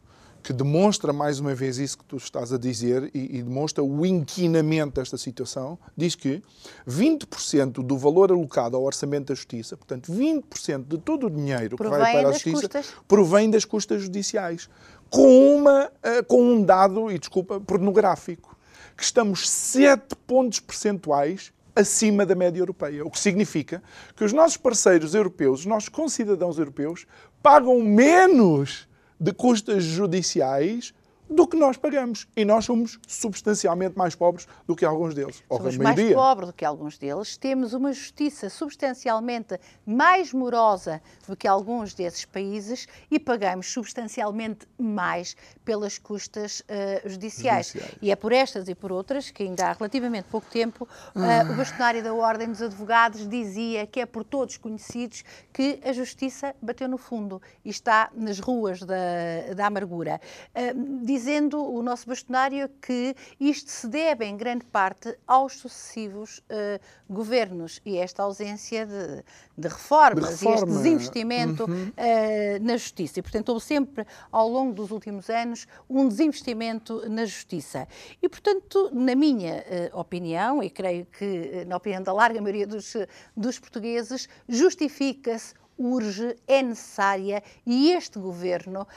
[0.41, 4.05] que demonstra mais uma vez isso que tu estás a dizer e, e demonstra o
[4.05, 6.41] inquinamento desta situação, diz que
[6.87, 11.97] 20% do valor alocado ao orçamento da justiça, portanto 20% de todo o dinheiro provém
[11.97, 12.93] que vai para a justiça, custas.
[13.07, 14.69] provém das custas judiciais,
[15.09, 18.57] com, uma, eh, com um dado, e desculpa, pornográfico,
[18.95, 23.81] que estamos 7 pontos percentuais acima da média europeia, o que significa
[24.15, 27.05] que os nossos parceiros europeus, os nossos concidadãos europeus,
[27.41, 28.87] pagam menos
[29.21, 30.93] de custas judiciais
[31.31, 32.27] do que nós pagamos.
[32.35, 35.41] E nós somos substancialmente mais pobres do que alguns deles.
[35.47, 37.37] Somos mais pobres do que alguns deles.
[37.37, 45.35] Temos uma justiça substancialmente mais morosa do que alguns desses países e pagamos substancialmente mais
[45.63, 47.67] pelas custas uh, judiciais.
[47.67, 47.97] judiciais.
[48.01, 51.51] E é por estas e por outras que ainda há relativamente pouco tempo uh, ah.
[51.51, 56.53] o bastonário da Ordem dos Advogados dizia que é por todos conhecidos que a justiça
[56.61, 60.19] bateu no fundo e está nas ruas da, da amargura.
[60.53, 66.81] Uh, dizendo o nosso bastonário que isto se deve em grande parte aos sucessivos uh,
[67.07, 69.23] governos e esta ausência de,
[69.55, 70.51] de reformas de reforma.
[70.51, 71.89] e este desinvestimento uhum.
[71.89, 73.19] uh, na justiça.
[73.19, 77.87] E, portanto, houve sempre, ao longo dos últimos anos, um desinvestimento na justiça.
[78.19, 82.95] E, portanto, na minha uh, opinião, e creio que na opinião da larga maioria dos,
[83.37, 88.87] dos portugueses, justifica-se urge, é necessária e este governo,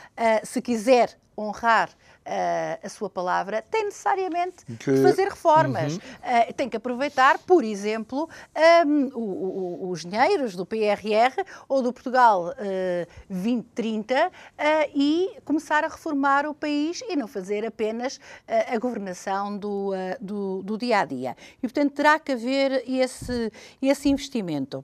[0.43, 4.93] se quiser honrar uh, a sua palavra, tem necessariamente que...
[4.93, 5.95] de fazer reformas.
[5.95, 5.99] Uhum.
[5.99, 8.29] Uh, tem que aproveitar, por exemplo,
[8.87, 14.31] um, o, o, os dinheiros do PRR ou do Portugal uh, 2030
[14.95, 20.79] e começar a reformar o país e não fazer apenas a governação do, do, do,
[20.79, 21.37] dia a dia.
[21.59, 24.83] E, portanto, terá que haver esse, esse investimento.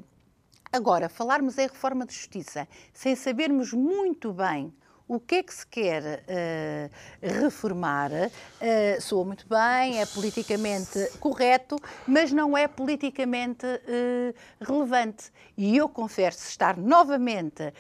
[0.73, 4.73] Agora, falarmos em reforma de justiça sem sabermos muito bem
[5.11, 8.13] o que é que se quer uh, reformar.
[8.13, 15.33] Uh, soa muito bem, é politicamente correto, mas não é politicamente uh, relevante.
[15.57, 17.73] E eu confesso estar novamente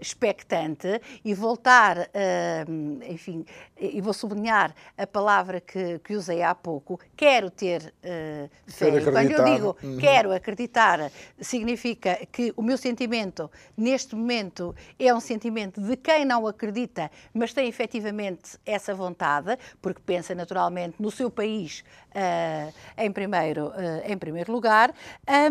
[0.00, 2.08] expectante e voltar,
[3.06, 3.44] enfim,
[3.78, 7.92] e vou sublinhar a palavra que, que usei há pouco, quero ter
[8.66, 8.90] fé.
[9.02, 9.98] Quando eu digo uhum.
[9.98, 16.46] quero acreditar, significa que o meu sentimento neste momento é um sentimento de quem não
[16.46, 16.51] acredita,
[17.32, 24.02] mas tem efetivamente essa vontade, porque pensa naturalmente no seu país uh, em, primeiro, uh,
[24.04, 24.94] em primeiro lugar,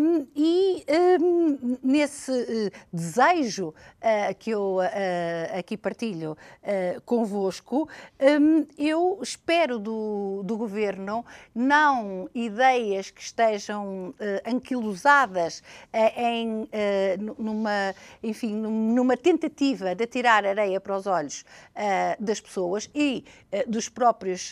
[0.00, 0.84] um, e
[1.20, 3.74] um, nesse uh, desejo
[4.38, 4.78] que eu
[5.56, 6.36] aqui partilho
[7.04, 7.88] convosco,
[8.20, 15.62] um, eu espero do, do governo não ideias que estejam anquilosadas
[16.16, 16.68] em
[17.38, 21.44] numa, enfim, numa tentativa de tirar areia para os olhos
[22.18, 23.24] das pessoas e
[23.66, 24.50] dos próprios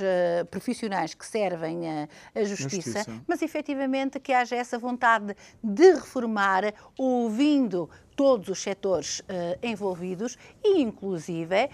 [0.50, 2.09] profissionais que servem a,
[2.44, 7.88] justiça, justiça, mas efetivamente que haja essa vontade de reformar, ouvindo
[8.20, 9.24] todos os setores uh,
[9.62, 11.70] envolvidos e, inclusive, uh,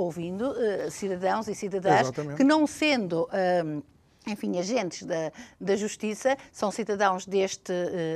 [0.00, 2.36] ouvindo uh, cidadãos e cidadãs Exatamente.
[2.38, 3.28] que, não sendo
[4.26, 7.72] enfim, agentes da, da justiça, são cidadãos deste,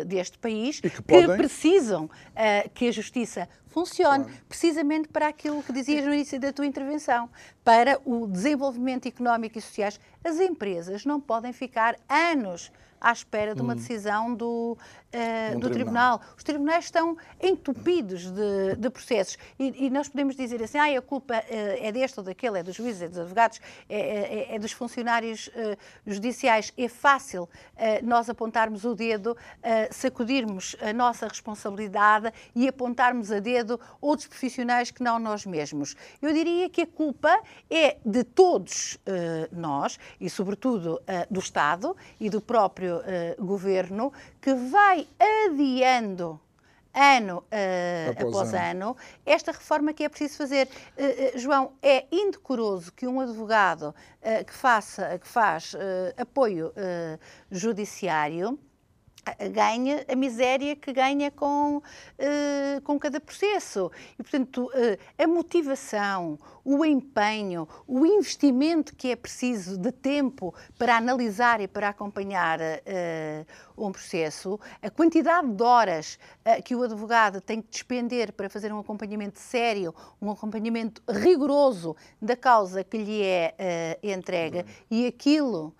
[0.06, 4.40] deste país que, que, precisam uh, que a justiça funcione, claro.
[4.48, 7.28] precisamente para aquilo que dizias no início da tua intervenção,
[7.64, 9.90] para o desenvolvimento económico e social.
[10.22, 13.76] As empresas não podem ficar anos à espera de uma hum.
[13.76, 14.78] decisão do,
[15.14, 16.20] uh, do tribunal.
[16.36, 21.02] Os tribunais estão entupidos de, de processos e, e, nós podemos dizer assim, ah, a
[21.02, 24.58] culpa uh, é deste ou daquele, é dos juízes, é dos advogados, é, é, é
[24.58, 26.72] dos funcionários uh, judiciais.
[26.76, 27.48] É fácil
[28.02, 29.36] nós apontarmos o dedo,
[29.90, 35.94] sacudirmos a nossa responsabilidade e apontarmos a dedo outros profissionais que não nós mesmos.
[36.22, 38.98] Eu diria que a culpa é de todos
[39.52, 41.00] nós e, sobretudo,
[41.30, 43.00] do Estado e do próprio
[43.38, 44.12] governo
[44.44, 46.38] que vai adiando
[46.92, 48.60] ano uh, após, após ano.
[48.60, 48.96] ano.
[49.24, 50.68] esta reforma que é preciso fazer.
[50.98, 53.94] Uh, uh, João, é indecoroso que um advogado
[54.46, 55.74] que, faça, que faz
[56.16, 56.72] apoio
[57.50, 58.58] judiciário
[59.50, 63.90] ganha a miséria que ganha com, uh, com cada processo.
[64.18, 70.96] E, portanto, uh, a motivação, o empenho, o investimento que é preciso de tempo para
[70.96, 76.18] analisar e para acompanhar uh, um processo, a quantidade de horas
[76.64, 82.36] que o advogado tem que despender para fazer um acompanhamento sério, um acompanhamento rigoroso da
[82.36, 85.74] causa que lhe é entregue e aquilo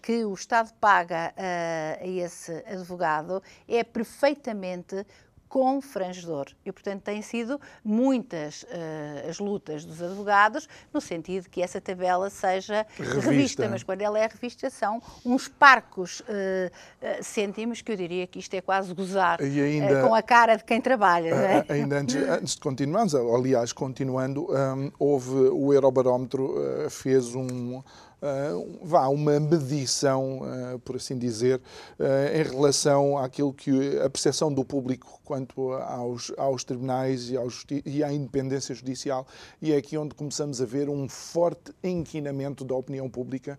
[0.00, 5.06] que o Estado paga uh, a esse advogado é perfeitamente
[5.52, 6.46] confrangedor.
[6.64, 12.30] E, portanto, têm sido muitas uh, as lutas dos advogados no sentido que essa tabela
[12.30, 13.30] seja revista.
[13.30, 13.68] revista.
[13.68, 18.38] Mas quando ela é revista, são uns parcos uh, uh, cêntimos que eu diria que
[18.38, 21.28] isto é quase gozar ainda, com a cara de quem trabalha.
[21.28, 21.66] É?
[21.68, 27.82] Ainda antes, antes, de continuarmos, aliás, continuando, um, houve o Eurobarómetro fez um
[28.22, 31.60] uh, vá, uma medição, uh, por assim dizer,
[31.98, 37.64] uh, em relação àquilo que a percepção do público quanto aos, aos tribunais e, aos,
[37.84, 39.26] e à independência judicial.
[39.60, 43.58] E é aqui onde começamos a ver um forte inquinamento da opinião pública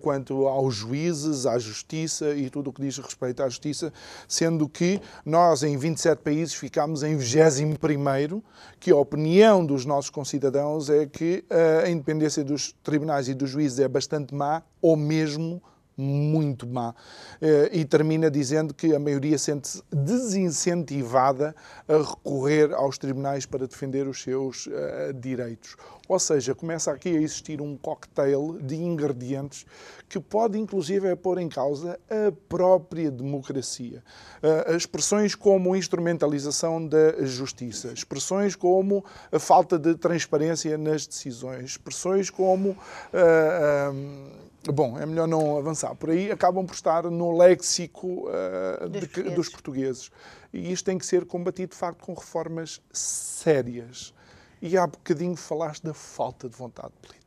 [0.00, 3.92] quanto aos juízes, à justiça e tudo o que diz respeito à justiça,
[4.26, 8.42] sendo que nós, em 27 países, ficámos em 21
[8.78, 11.44] que a opinião dos nossos concidadãos é que
[11.84, 15.62] a independência dos tribunais e dos juízes é bastante bastante má ou mesmo
[16.00, 16.94] muito má.
[17.40, 21.54] Eh, e termina dizendo que a maioria sente-se desincentivada
[21.86, 25.76] a recorrer aos tribunais para defender os seus uh, direitos.
[26.08, 29.64] Ou seja, começa aqui a existir um cocktail de ingredientes
[30.08, 34.02] que pode, inclusive, pôr em causa a própria democracia.
[34.42, 42.28] Uh, expressões como instrumentalização da justiça, expressões como a falta de transparência nas decisões, expressões
[42.28, 42.70] como.
[43.12, 49.00] Uh, Bom, é melhor não avançar por aí, acabam por estar no léxico uh, dos,
[49.00, 49.34] de, portugueses.
[49.34, 50.10] dos, portugueses.
[50.52, 54.12] E isto tem que ser combatido, de facto, com reformas sérias.
[54.60, 57.19] E há bocadinho falaste da falta de vontade política.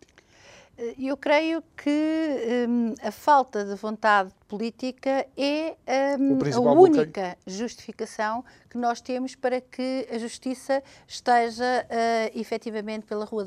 [0.78, 5.76] Eh, eu creio que um, a falta de vontade política é
[6.20, 13.26] um, a única justificação que nós temos para que a justiça esteja uh, efetivamente pela
[13.26, 13.46] Rua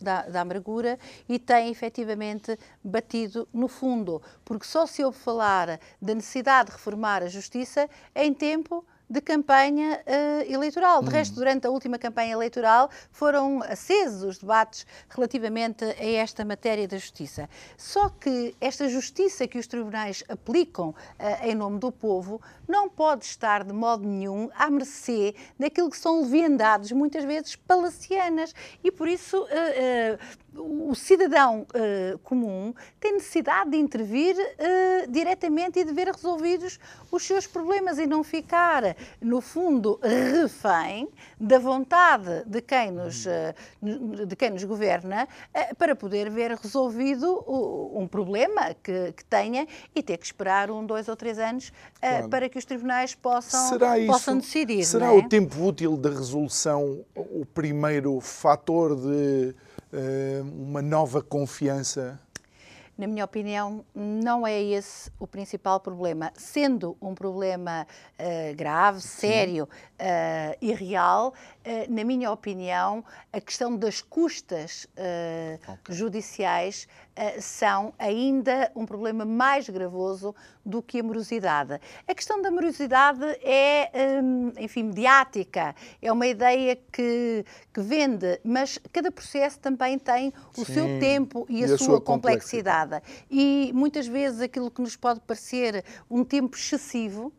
[0.00, 4.22] da, da Amargura e tenha efetivamente batido no fundo.
[4.44, 10.00] Porque só se ouve falar da necessidade de reformar a justiça em tempo de campanha
[10.06, 11.02] uh, eleitoral.
[11.02, 16.86] De resto, durante a última campanha eleitoral foram acesos os debates relativamente a esta matéria
[16.86, 17.48] da justiça.
[17.76, 20.94] Só que esta justiça que os tribunais aplicam uh,
[21.42, 26.22] em nome do povo não pode estar de modo nenhum à mercê daquilo que são
[26.22, 28.54] leviandades, muitas vezes palacianas.
[28.84, 29.42] E por isso.
[29.44, 36.78] Uh, o cidadão uh, comum tem necessidade de intervir uh, diretamente e de ver resolvidos
[37.10, 44.26] os seus problemas e não ficar, no fundo, refém da vontade de quem nos, uh,
[44.26, 45.28] de quem nos governa
[45.78, 47.44] para poder ver resolvido
[47.94, 52.28] um problema que, que, tenha e ter que esperar um, dois ou três anos claro.
[52.28, 54.84] para que os tribunais possam, será isso, possam decidir.
[54.84, 55.10] Será é?
[55.10, 59.54] o tempo útil da resolução o primeiro fator de
[59.92, 62.20] eh, uma nova confiança?
[62.98, 66.32] Na minha opinião, não é esse o principal problema.
[66.34, 67.86] Sendo um problema
[68.18, 75.94] uh, grave, sério uh, e real, uh, na minha opinião, a questão das custas okay.
[75.94, 76.88] judiciais
[77.40, 81.80] são ainda um problema mais gravoso do que a morosidade.
[82.06, 83.90] A questão da morosidade é,
[84.22, 90.64] um, enfim, mediática, é uma ideia que, que vende, mas cada processo também tem o
[90.64, 92.48] Sim, seu tempo e, e a, a, sua, complexidade.
[92.48, 93.02] complexidade.
[93.30, 97.37] E muitas vezes aquilo que nos pode parecer um tempo excessivo eh,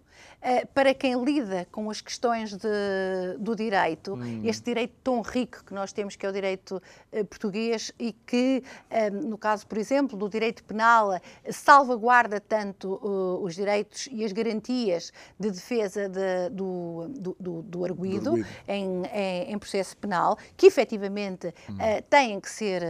[0.74, 4.42] para quem lida com as questões de, do direito, hum.
[4.44, 8.64] este direito tão rico que nós temos, que é o direito uh, português e que,
[8.90, 13.00] uh, no caso, por exemplo, do direito penal, salvaguarda tanto
[13.44, 19.04] os direitos e as garantias de defesa de, do, do, do, do, arguído, do em,
[19.14, 21.78] em, em, processo penal, que efetivamente hum.
[22.10, 22.82] têm, que ser,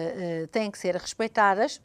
[0.52, 1.82] têm que ser respeitadas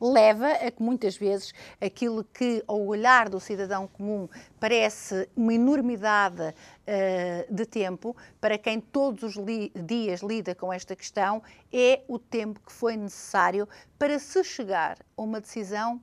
[0.00, 4.28] leva a que muitas vezes aquilo que ao olhar do cidadão comum
[4.58, 10.94] parece uma enormidade uh, de tempo, para quem todos os li dias lida com esta
[10.94, 13.68] questão, é o tempo que foi necessário
[13.98, 16.00] para se chegar a uma decisão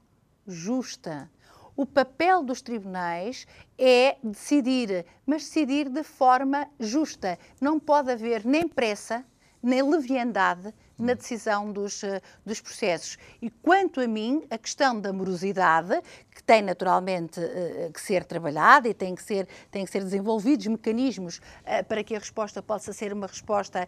[0.47, 1.29] justa.
[1.75, 3.47] O papel dos tribunais
[3.79, 7.39] é decidir, mas decidir de forma justa.
[7.59, 9.25] Não pode haver nem pressa,
[9.61, 10.71] nem leviandade
[11.03, 13.17] na decisão dos, eh, dos processos.
[13.41, 16.01] E quanto a mim, a questão da morosidade,
[16.31, 20.65] que tem naturalmente uh, que ser trabalhada e tem que ser, tem que ser desenvolvidos
[20.67, 23.87] mecanismos uh, para que a resposta possa ser uma resposta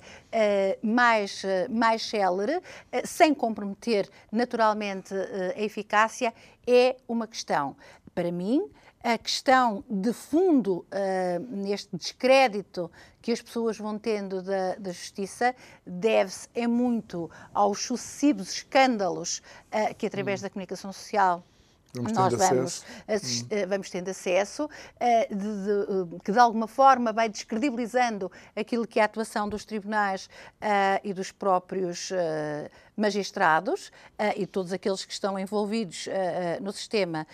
[0.82, 2.62] mais, mais célere,
[3.06, 5.14] sem comprometer naturalmente
[5.56, 6.34] a eficácia,
[6.68, 7.76] é uma questão.
[8.14, 8.70] Para mim,
[9.06, 12.90] a questão de fundo uh, neste descrédito
[13.22, 19.94] que as pessoas vão tendo da, da justiça deve-se é muito aos sucessivos escândalos uh,
[19.94, 20.44] que através hum.
[20.44, 21.44] da comunicação social
[21.96, 23.68] Vamos nós vamos, assist, hum.
[23.68, 29.00] vamos tendo acesso, uh, de, de, uh, que de alguma forma vai descredibilizando aquilo que
[29.00, 30.30] é a atuação dos tribunais
[31.04, 32.12] e dos próprios
[32.96, 33.92] magistrados
[34.36, 36.08] e todos aqueles que estão envolvidos
[36.62, 37.28] no sistema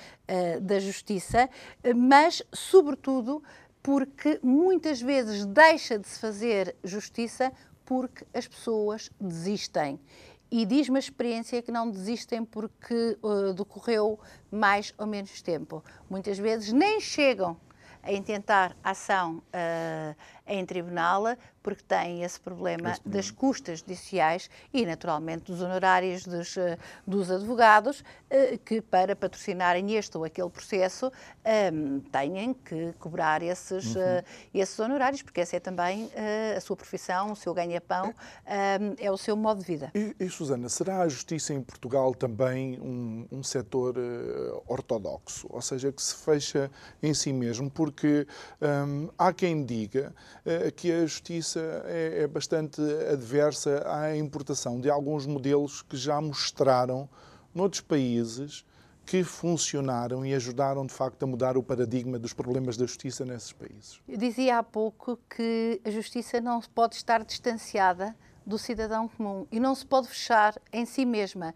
[0.61, 1.49] da justiça,
[1.95, 3.43] mas, sobretudo,
[3.81, 7.51] porque muitas vezes deixa de se fazer justiça
[7.85, 9.99] porque as pessoas desistem.
[10.51, 14.19] E diz-me a experiência que não desistem porque uh, decorreu
[14.51, 15.81] mais ou menos tempo.
[16.09, 17.55] Muitas vezes nem chegam
[18.03, 20.15] a intentar ação uh,
[20.47, 21.23] em tribunal,
[21.63, 27.29] porque tem esse problema esse das custas judiciais e, naturalmente, dos honorários dos, eh, dos
[27.29, 31.11] advogados, eh, que para patrocinarem este ou aquele processo
[31.45, 34.01] ehm, têm que cobrar esses, uhum.
[34.01, 34.23] Eh,
[34.53, 36.09] esses honorários, porque essa é também
[36.55, 38.13] a sua profissão, o seu ganha-pão,
[38.45, 39.91] ehm, é o seu modo de vida.
[39.93, 45.61] E, e, Susana, será a justiça em Portugal também um, um setor uh, ortodoxo, ou
[45.61, 46.71] seja, que se fecha
[47.01, 47.69] em si mesmo?
[47.69, 48.27] Porque
[48.61, 50.13] ehm, há quem diga
[50.75, 52.81] que a justiça é, é bastante
[53.11, 57.07] adversa à importação de alguns modelos que já mostraram
[57.53, 58.65] noutros países
[59.05, 63.51] que funcionaram e ajudaram de facto a mudar o paradigma dos problemas da justiça nesses
[63.51, 63.99] países.
[64.07, 68.15] Eu dizia há pouco que a justiça não pode estar distanciada
[68.45, 71.53] do cidadão comum e não se pode fechar em si mesma.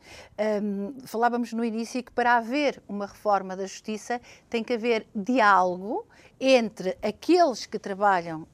[0.61, 6.05] Um, falávamos no início que para haver uma reforma da justiça tem que haver diálogo
[6.39, 8.47] entre aqueles que trabalham uh,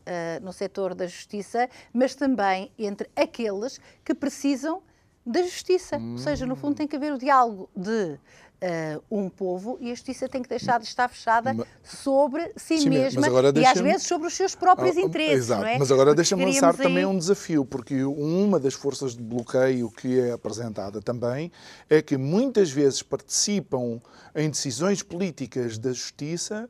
[0.43, 4.81] no setor da justiça, mas também entre aqueles que precisam
[5.25, 5.97] da justiça.
[5.97, 6.13] Hum.
[6.13, 8.19] Ou seja, no fundo, tem que haver o diálogo de
[8.61, 12.89] uh, um povo e a justiça tem que deixar de estar fechada sobre si Sim,
[12.89, 15.45] mesma e às vezes sobre os seus próprios ah, interesses.
[15.45, 15.77] Exato, é?
[15.77, 16.77] mas agora deixa-me lançar aí...
[16.77, 21.51] também um desafio, porque uma das forças de bloqueio que é apresentada também
[21.89, 23.99] é que muitas vezes participam
[24.35, 26.69] em decisões políticas da justiça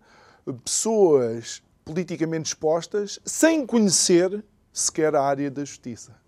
[0.63, 6.21] pessoas politicamente expostas sem conhecer sequer a área da justiça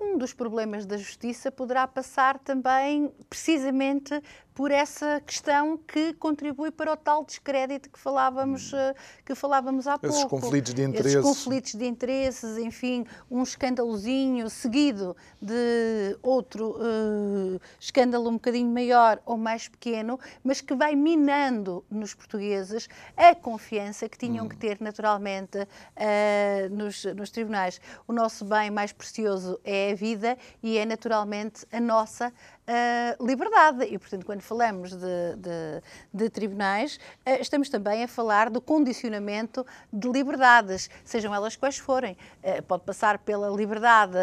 [0.00, 4.20] um dos problemas da justiça poderá passar também precisamente
[4.56, 8.78] por essa questão que contribui para o tal descrédito que falávamos, hum.
[8.78, 10.40] eh, que falávamos há Esses pouco.
[10.40, 11.14] conflitos de interesses.
[11.14, 19.20] Esses conflitos de interesses, enfim, um escandalozinho seguido de outro uh, escândalo um bocadinho maior
[19.26, 24.48] ou mais pequeno, mas que vai minando nos portugueses a confiança que tinham hum.
[24.48, 27.78] que ter naturalmente uh, nos, nos tribunais.
[28.08, 32.32] O nosso bem mais precioso é a vida e é naturalmente a nossa
[32.66, 33.84] uh, liberdade.
[33.84, 36.96] E, portanto, quando falamos de, de, de tribunais,
[37.26, 42.16] uh, estamos também a falar do condicionamento de liberdades, sejam elas quais forem.
[42.42, 44.16] Uh, pode passar pela liberdade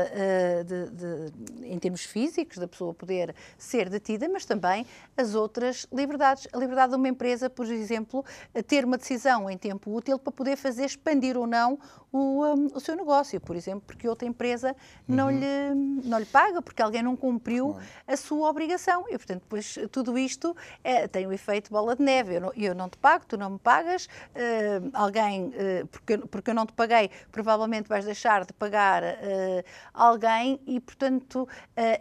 [0.66, 4.86] de, em termos físicos, da pessoa poder ser detida, mas também
[5.16, 6.48] as outras liberdades.
[6.52, 8.24] A liberdade de uma empresa, por exemplo,
[8.68, 11.80] ter uma decisão em tempo útil para poder fazer expandir ou não
[12.12, 14.76] o, um, o seu negócio, por exemplo, porque outra empresa
[15.08, 15.40] não, uhum.
[15.40, 17.76] lhe, não lhe paga, porque alguém não cumpriu
[18.08, 19.06] a sua obrigação.
[19.10, 22.36] E, portanto, depois tudo isto é, tem o efeito bola de neve.
[22.36, 26.50] Eu não, eu não te pago, tu não me pagas, uh, alguém, uh, porque, porque
[26.52, 29.64] eu não te paguei, provavelmente vais deixar de pagar uh,
[29.94, 31.48] alguém e, portanto,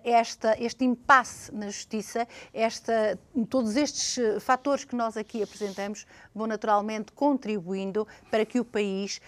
[0.05, 3.18] esta, este impasse na justiça, esta,
[3.49, 9.20] todos estes fatores que nós aqui apresentamos vão naturalmente contribuindo para que o país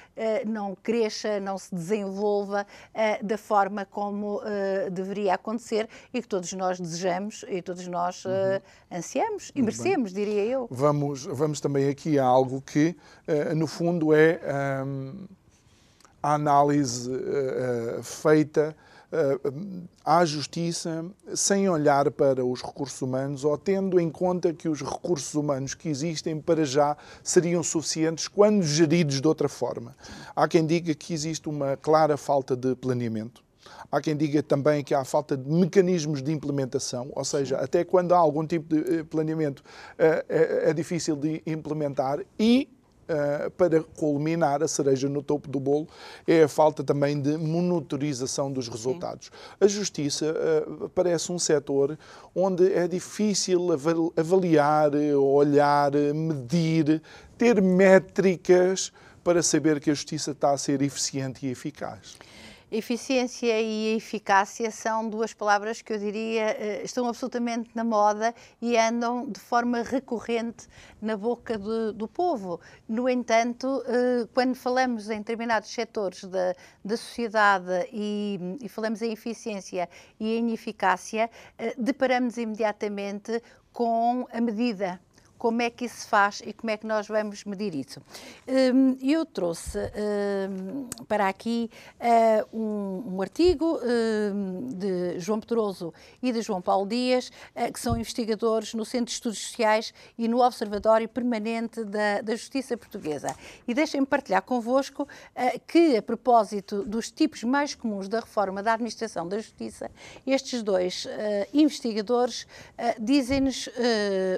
[0.47, 2.67] não cresça, não se desenvolva
[3.23, 4.41] da forma como
[4.93, 6.94] deveria acontecer e que todos nós desejamos
[7.49, 10.69] e todos nós uh, ansiamos e merecemos, diria eu.
[10.71, 12.97] Vamos, vamos também aqui a algo que,
[13.57, 14.41] no fundo, é
[14.85, 15.27] um,
[16.23, 17.11] a análise
[18.03, 18.75] feita
[20.05, 25.35] à justiça sem olhar para os recursos humanos ou tendo em conta que os recursos
[25.35, 29.95] humanos que existem para já seriam suficientes quando geridos de outra forma.
[30.35, 33.43] Há quem diga que existe uma clara falta de planeamento.
[33.91, 38.13] Há quem diga também que há falta de mecanismos de implementação, ou seja, até quando
[38.13, 39.63] há algum tipo de eh, planeamento
[39.99, 42.69] é, é difícil de implementar e
[43.05, 45.87] Uh, para culminar a cereja no topo do bolo
[46.27, 49.27] é a falta também de monitorização dos resultados.
[49.27, 49.57] Sim.
[49.61, 50.35] A justiça
[50.67, 51.99] uh, parece um setor
[52.35, 53.69] onde é difícil
[54.17, 57.03] avaliar, olhar, medir,
[57.37, 58.91] ter métricas
[59.23, 62.17] para saber que a justiça está a ser eficiente e eficaz.
[62.71, 68.77] Eficiência e eficácia são duas palavras que eu diria eh, estão absolutamente na moda e
[68.77, 70.67] andam de forma recorrente
[71.01, 72.61] na boca do, do povo.
[72.89, 76.55] No entanto, eh, quando falamos em determinados setores da,
[76.85, 79.89] da sociedade e, e falamos em eficiência
[80.19, 83.43] e em eficácia, eh, deparamos imediatamente
[83.73, 85.01] com a medida
[85.45, 88.01] como é que isso faz e como é que nós vamos medir isso.
[88.49, 91.71] Hum, eu trouxe hum, para aqui
[92.01, 95.93] eh, um, artigo hum, de João Pedroso
[96.23, 100.27] e de João Paulo Dias, eh, que são investigadores no Centro de Estudos Sociais e
[100.29, 103.37] no Observatório Permanente da, da Justiça Portuguesa.
[103.69, 108.73] E deixem-me partilhar convosco eh, que, a propósito dos tipos mais comuns da reforma da
[108.73, 109.91] administração da justiça,
[110.27, 111.07] estes dois
[111.53, 112.47] investigadores
[112.99, 113.69] dizem-nos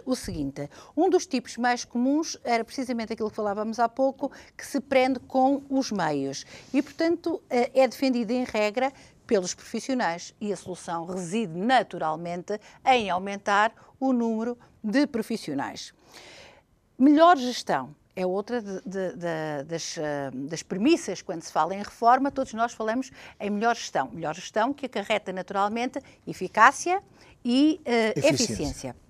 [0.05, 4.65] o seguinte: um dos tipos mais comuns era precisamente aquilo que falávamos há pouco, que
[4.65, 6.47] se prende com os meios.
[6.73, 8.93] E, portanto, eh, é defendido em regra
[9.27, 15.93] pelos profissionais e a solução reside naturalmente em aumentar o número de profissionais.
[16.99, 21.83] Melhor gestão é outra de, de, de, das, eh, das, premissas quando se fala em
[21.83, 24.09] reforma, todos nós falamos em melhor gestão.
[24.11, 27.03] Melhor gestão que acarreta naturalmente eficácia
[27.45, 28.31] e uh, eficiência.
[28.31, 29.06] eficiência.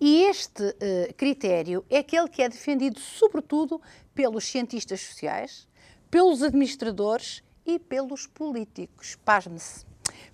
[0.00, 3.80] E este uh, critério é aquele que é defendido, sobretudo,
[4.14, 5.68] pelos cientistas sociais,
[6.10, 9.16] pelos administradores e pelos políticos.
[9.24, 9.86] Pasme-se.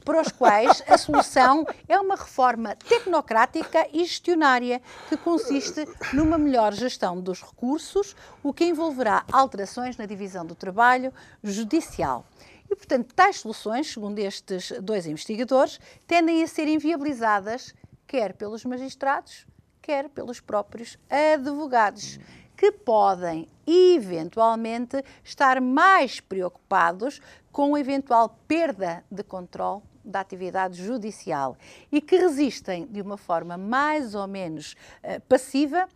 [0.04, 6.72] Para os quais a solução é uma reforma tecnocrática e gestionária que consiste numa melhor
[6.72, 11.12] gestão dos recursos, o que envolverá alterações na divisão do trabalho
[11.42, 12.24] judicial.
[12.70, 17.74] E, portanto, tais soluções, segundo estes dois investigadores, tendem a ser inviabilizadas
[18.14, 19.44] quer pelos magistrados,
[19.82, 22.20] quer pelos próprios advogados,
[22.56, 31.56] que podem eventualmente estar mais preocupados com a eventual perda de controle da atividade judicial
[31.90, 35.88] e que resistem de uma forma mais ou menos uh, passiva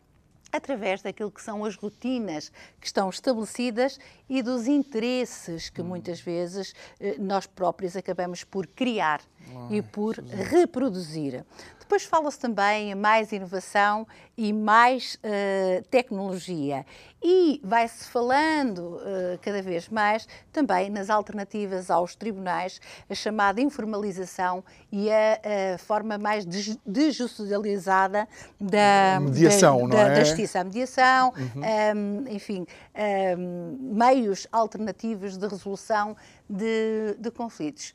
[0.51, 2.51] através daquilo que são as rotinas
[2.81, 5.85] que estão estabelecidas e dos interesses que hum.
[5.85, 9.21] muitas vezes eh, nós próprios acabamos por criar
[9.71, 11.45] E por reproduzir.
[11.89, 16.85] Depois fala-se também em mais inovação e mais uh, tecnologia.
[17.23, 22.79] E vai-se falando uh, cada vez mais também nas alternativas aos tribunais,
[23.09, 25.41] a chamada informalização e a,
[25.75, 28.29] a forma mais desjudicializada
[28.61, 30.15] da mediação, da, da, é?
[30.17, 30.61] da, justiça.
[30.61, 31.63] A mediação, uhum.
[31.63, 36.15] um, ehm, enfim, um, ehm, meios alternativos de resolução
[36.51, 37.95] de, de conflitos.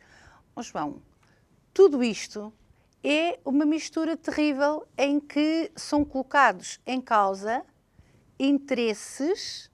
[0.55, 0.95] Oh, João,
[1.73, 2.53] tudo isto
[3.03, 7.63] é uma mistura terrível em que são colocados em causa
[8.39, 9.69] interesses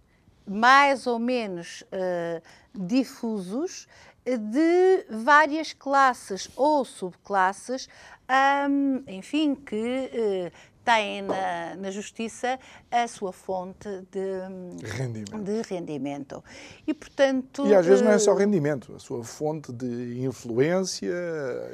[0.47, 2.41] mais ou menos uh,
[2.73, 3.87] difusos
[4.25, 7.87] de várias classes ou subclasses,
[8.69, 10.51] um, enfim, que uh,
[10.89, 12.59] têm na, na, justiça
[12.89, 15.43] a sua fonte de rendimento.
[15.43, 16.43] de rendimento.
[16.87, 17.67] E, portanto...
[17.67, 21.13] E às vezes não é só eh, rendimento, a sua fonte de influência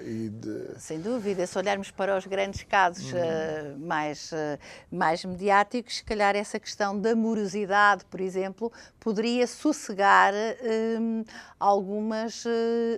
[0.04, 0.80] e de...
[0.80, 3.20] Sem dúvida, se olharmos para os grandes casos uhum.
[3.20, 4.60] uh, mais, uh,
[4.92, 11.26] mais mediáticos, se calhar essa questão da morosidade, por exemplo, poderia sossegar uh,
[11.58, 12.44] algumas,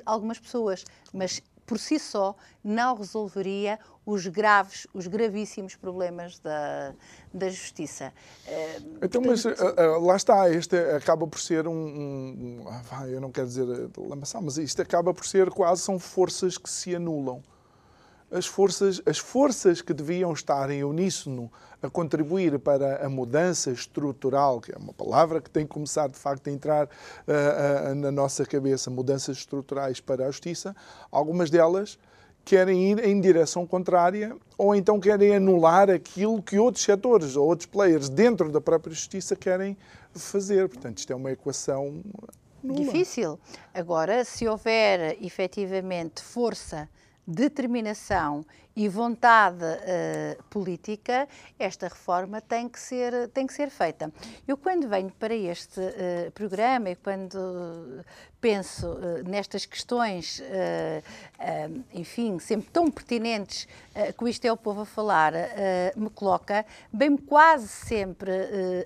[0.06, 6.94] algumas pessoas, mas por si só não resolveria os graves, os gravíssimos problemas da,
[7.34, 8.14] da justiça.
[8.48, 13.20] Eh, então, mas uh, uh, lá está, este acaba por ser um, um, um eu
[13.20, 17.44] não quero dizer lamaçal, mas isto acaba por ser quase são forças que se anulam.
[18.30, 21.52] As forças, as forças que deviam estar em uníssono
[21.82, 26.18] a contribuir para a mudança estrutural, que é uma palavra que tem que começar de
[26.18, 30.76] facto a entrar uh, na nossa cabeça, mudanças estruturais para a justiça,
[31.12, 31.98] algumas delas
[32.44, 37.66] querem ir em direção contrária ou então querem anular aquilo que outros setores ou outros
[37.66, 39.78] players dentro da própria justiça querem
[40.14, 40.70] fazer.
[40.70, 42.02] Portanto, isto é uma equação
[42.64, 42.86] nula.
[42.86, 43.38] Difícil.
[43.74, 46.90] Agora, se houver efetivamente força,
[47.28, 48.46] determinação
[48.78, 54.14] e vontade uh, política, esta reforma tem que ser, tem que ser feita.
[54.48, 58.06] Eu, quando venho para este uh, programa e quando
[58.40, 60.44] penso uh, nestas questões,
[61.92, 63.68] enfim, sempre tão pertinentes
[64.16, 65.34] que Isto é o Povo a falar,
[65.96, 66.64] me coloca,
[66.94, 68.32] bem quase sempre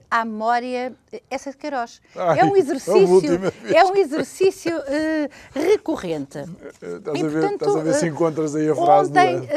[0.10, 0.96] à memória
[1.30, 2.02] essa de Queiroz.
[2.16, 3.40] Ai, é um exercício,
[3.76, 4.74] é um exercício
[5.54, 6.40] recorrente.
[6.82, 9.50] Estás, e, a ver, portanto, estás a ver se encontras aí a frase ontem.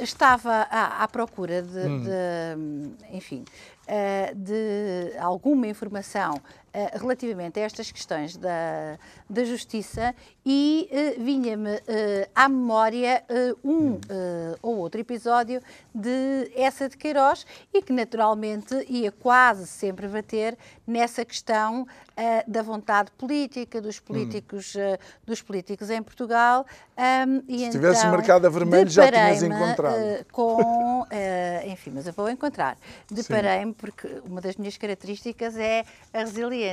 [0.00, 2.02] Estava à, à procura de, hum.
[2.02, 3.44] de enfim,
[3.88, 6.40] uh, de alguma informação
[6.74, 8.98] uh, relativamente a estas questões da,
[9.28, 10.14] da justiça
[10.44, 11.80] e uh, vinha-me
[12.34, 13.24] à memória
[13.64, 13.98] um
[14.62, 15.60] ou outro episódio
[15.94, 20.56] de essa de Queiroz e que naturalmente ia quase sempre bater
[20.86, 21.86] nessa questão
[22.46, 24.96] da vontade política dos políticos, hum.
[25.26, 26.64] dos políticos em Portugal.
[26.96, 30.24] Um, Se tivesses então, marcado a vermelho já tinhas encontrado.
[30.30, 31.06] com,
[31.66, 32.76] enfim, mas eu vou encontrar.
[33.10, 36.63] Deparei-me porque uma das minhas características é a resiliência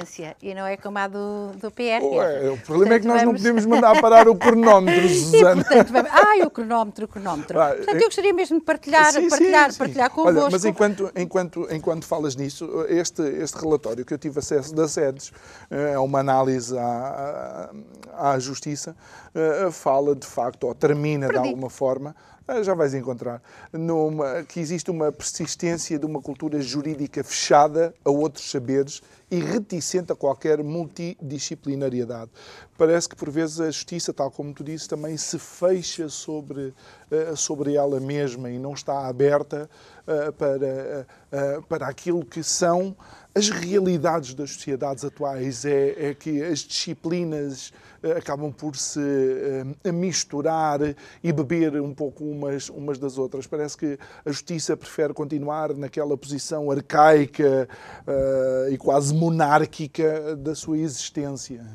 [0.41, 2.03] e não é como a do, do PR.
[2.03, 3.23] Ué, o problema portanto, é que nós vamos...
[3.23, 5.61] não podemos mandar parar o cronómetro, Susana.
[5.61, 6.11] E, portanto, vamos...
[6.11, 7.59] Ai, o cronómetro, o cronómetro.
[7.59, 9.77] Ah, portanto, eu gostaria mesmo de partilhar, sim, partilhar, sim, sim.
[9.77, 10.39] partilhar convosco.
[10.39, 14.87] Olha, mas enquanto, enquanto, enquanto falas nisso, este, este relatório que eu tive acesso da
[14.87, 15.31] SEDES,
[15.69, 17.69] é uma análise à,
[18.13, 18.95] à, à Justiça,
[19.33, 21.41] eh, fala de facto, ou termina Perdi.
[21.41, 22.15] de alguma forma,
[22.63, 23.41] já vais encontrar,
[23.71, 30.11] numa, que existe uma persistência de uma cultura jurídica fechada a outros saberes e reticente
[30.11, 32.29] a qualquer multidisciplinariedade.
[32.77, 36.73] Parece que, por vezes, a justiça, tal como tu disse, também se fecha sobre,
[37.09, 39.69] ah, sobre ela mesma e não está aberta
[40.05, 41.07] ah, para,
[41.69, 42.95] para aquilo que são
[43.33, 45.65] as realidades das sociedades atuais.
[45.65, 47.73] É, é que as disciplinas
[48.03, 50.79] eh, acabam por se uh, misturar
[51.23, 53.47] e beber um pouco umas, umas das outras.
[53.47, 57.67] Parece que a justiça prefere continuar naquela posição arcaica
[58.07, 61.65] uh, e quase monárquica da sua existência.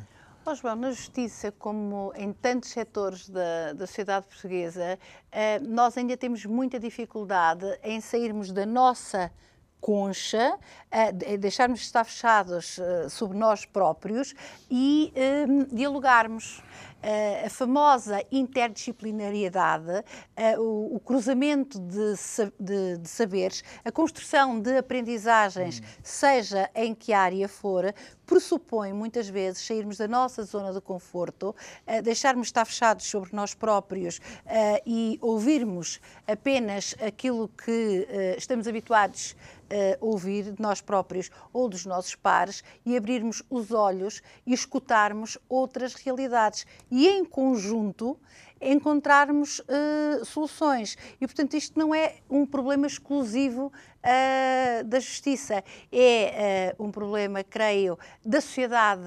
[0.45, 4.97] Oh, João, na justiça, como em tantos setores da, da sociedade portuguesa,
[5.69, 9.29] nós ainda temos muita dificuldade em sairmos da nossa
[9.81, 14.35] concha, uh, deixarmos de estar fechados uh, sobre nós próprios
[14.71, 15.13] e
[15.71, 16.63] dialogarmos.
[17.03, 20.05] A famosa interdisciplinariedade,
[20.59, 22.15] o, cruzamento de,
[22.59, 25.85] de, de, saberes, a construção de aprendizagens, hum.
[26.03, 27.95] seja em que área for,
[28.27, 31.55] pressupõe muitas vezes sairmos da nossa zona de conforto,
[32.03, 34.21] deixarmos de estar fechados sobre nós próprios
[34.85, 39.37] e ouvirmos apenas aquilo que estamos habituados
[39.67, 45.39] uh, ouvir de nós próprios ou dos nossos pares e abrirmos os olhos e escutarmos
[45.49, 46.67] outras realidades.
[46.91, 48.19] E em conjunto
[48.61, 50.97] encontrarmos uh, soluções.
[51.21, 53.73] E, portanto, isto não é um problema exclusivo
[54.07, 59.07] uh, da justiça, é uh, um problema, creio, da sociedade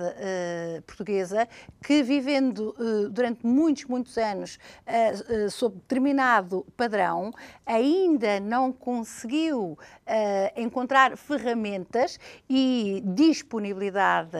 [0.85, 1.47] portuguesa
[1.83, 2.75] que, vivendo
[3.11, 4.57] durante muitos, muitos anos
[5.51, 7.31] sob determinado padrão,
[7.65, 9.77] ainda não conseguiu
[10.55, 12.19] encontrar ferramentas
[12.49, 14.37] e disponibilidade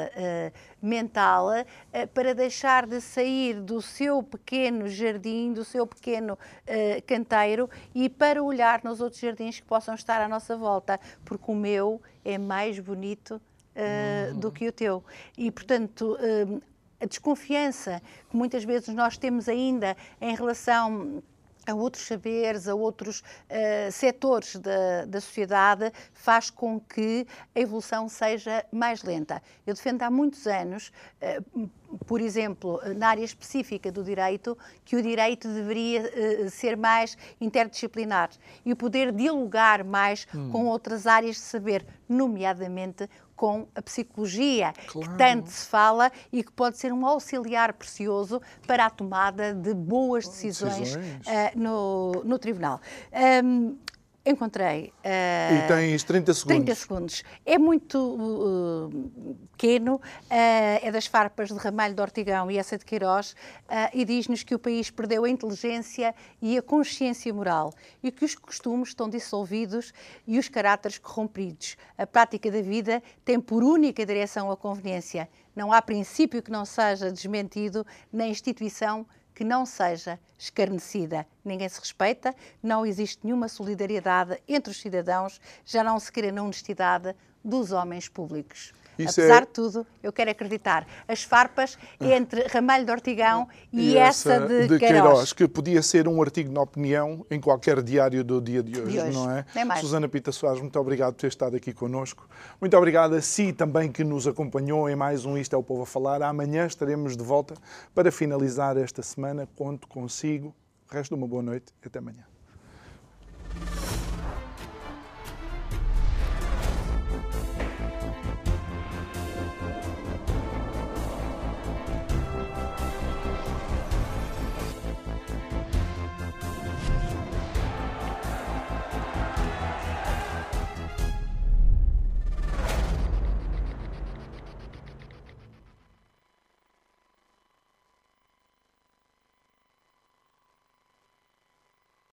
[0.82, 7.70] mental uh, para deixar de sair do seu pequeno jardim, do seu pequeno uh, canteiro
[7.94, 12.02] e para olhar nos outros jardins que possam estar à nossa volta, porque o meu
[12.24, 14.40] é mais bonito uh, uhum.
[14.40, 15.04] do que o teu.
[15.38, 16.18] E, portanto,
[17.00, 21.24] a desconfiança que muitas vezes nós temos ainda em relação
[21.70, 28.10] a outros saberes, a outros uh, setores da, da sociedade, faz com que a evolução
[28.10, 29.42] seja mais lenta.
[29.66, 30.92] Eu defendo há muitos anos,
[31.22, 31.70] uh,
[32.06, 38.30] por exemplo, na área específica do direito, que o direito deveria uh, ser mais interdisciplinar
[38.66, 40.52] e poder dialogar mais hum.
[40.52, 43.10] com outras áreas de saber, nomeadamente
[43.40, 45.10] com a psicologia, claro.
[45.10, 49.74] que tanto se fala e que pode ser um auxiliar precioso para a tomada de
[49.74, 51.26] boas decisões, decisões.
[51.26, 52.82] Uh, no, no tribunal.
[53.42, 53.78] Um,
[54.30, 54.94] Encontrei.
[55.04, 56.66] Uh, e tens 30 segundos.
[56.66, 57.24] 30 segundos.
[57.44, 62.86] É muito uh, pequeno, uh, é das farpas de Ramalho de Ortigão e essa de
[62.86, 63.36] Queiroz,
[63.92, 67.74] e diz-nos que o país perdeu a inteligência e a consciência moral
[68.04, 69.92] e que os costumes estão dissolvidos
[70.28, 71.76] e os caráteres corrompidos.
[71.98, 75.28] A prática da vida tem por única direção a conveniência.
[75.56, 81.26] Não há princípio que não seja desmentido na instituição que não seja escarnecida.
[81.44, 86.44] Ninguém se respeita, não existe nenhuma solidariedade entre os cidadãos, já não se crê na
[86.44, 88.74] honestidade dos homens públicos.
[89.00, 89.46] Isso Apesar é...
[89.46, 90.86] de tudo, eu quero acreditar.
[91.08, 95.02] As farpas entre Ramalho de Ortigão e, e essa, essa, de, de Queiroz.
[95.02, 95.34] Queiroz.
[95.34, 99.00] Que podia ser um artigo na opinião em qualquer diário do dia de hoje, de
[99.00, 99.18] hoje.
[99.18, 99.46] não é?
[99.56, 102.28] é Susana Pita Soares, muito obrigado por ter estado aqui connosco.
[102.60, 105.84] Muito obrigado a si também que nos acompanhou em mais um Isto é o Povo
[105.84, 106.22] a Falar.
[106.22, 107.56] Amanhã estaremos de volta
[107.96, 109.48] para finalizar esta semana.
[109.56, 110.54] Conto consigo.
[110.90, 112.29] O resto de uma boa noite e até amanhã.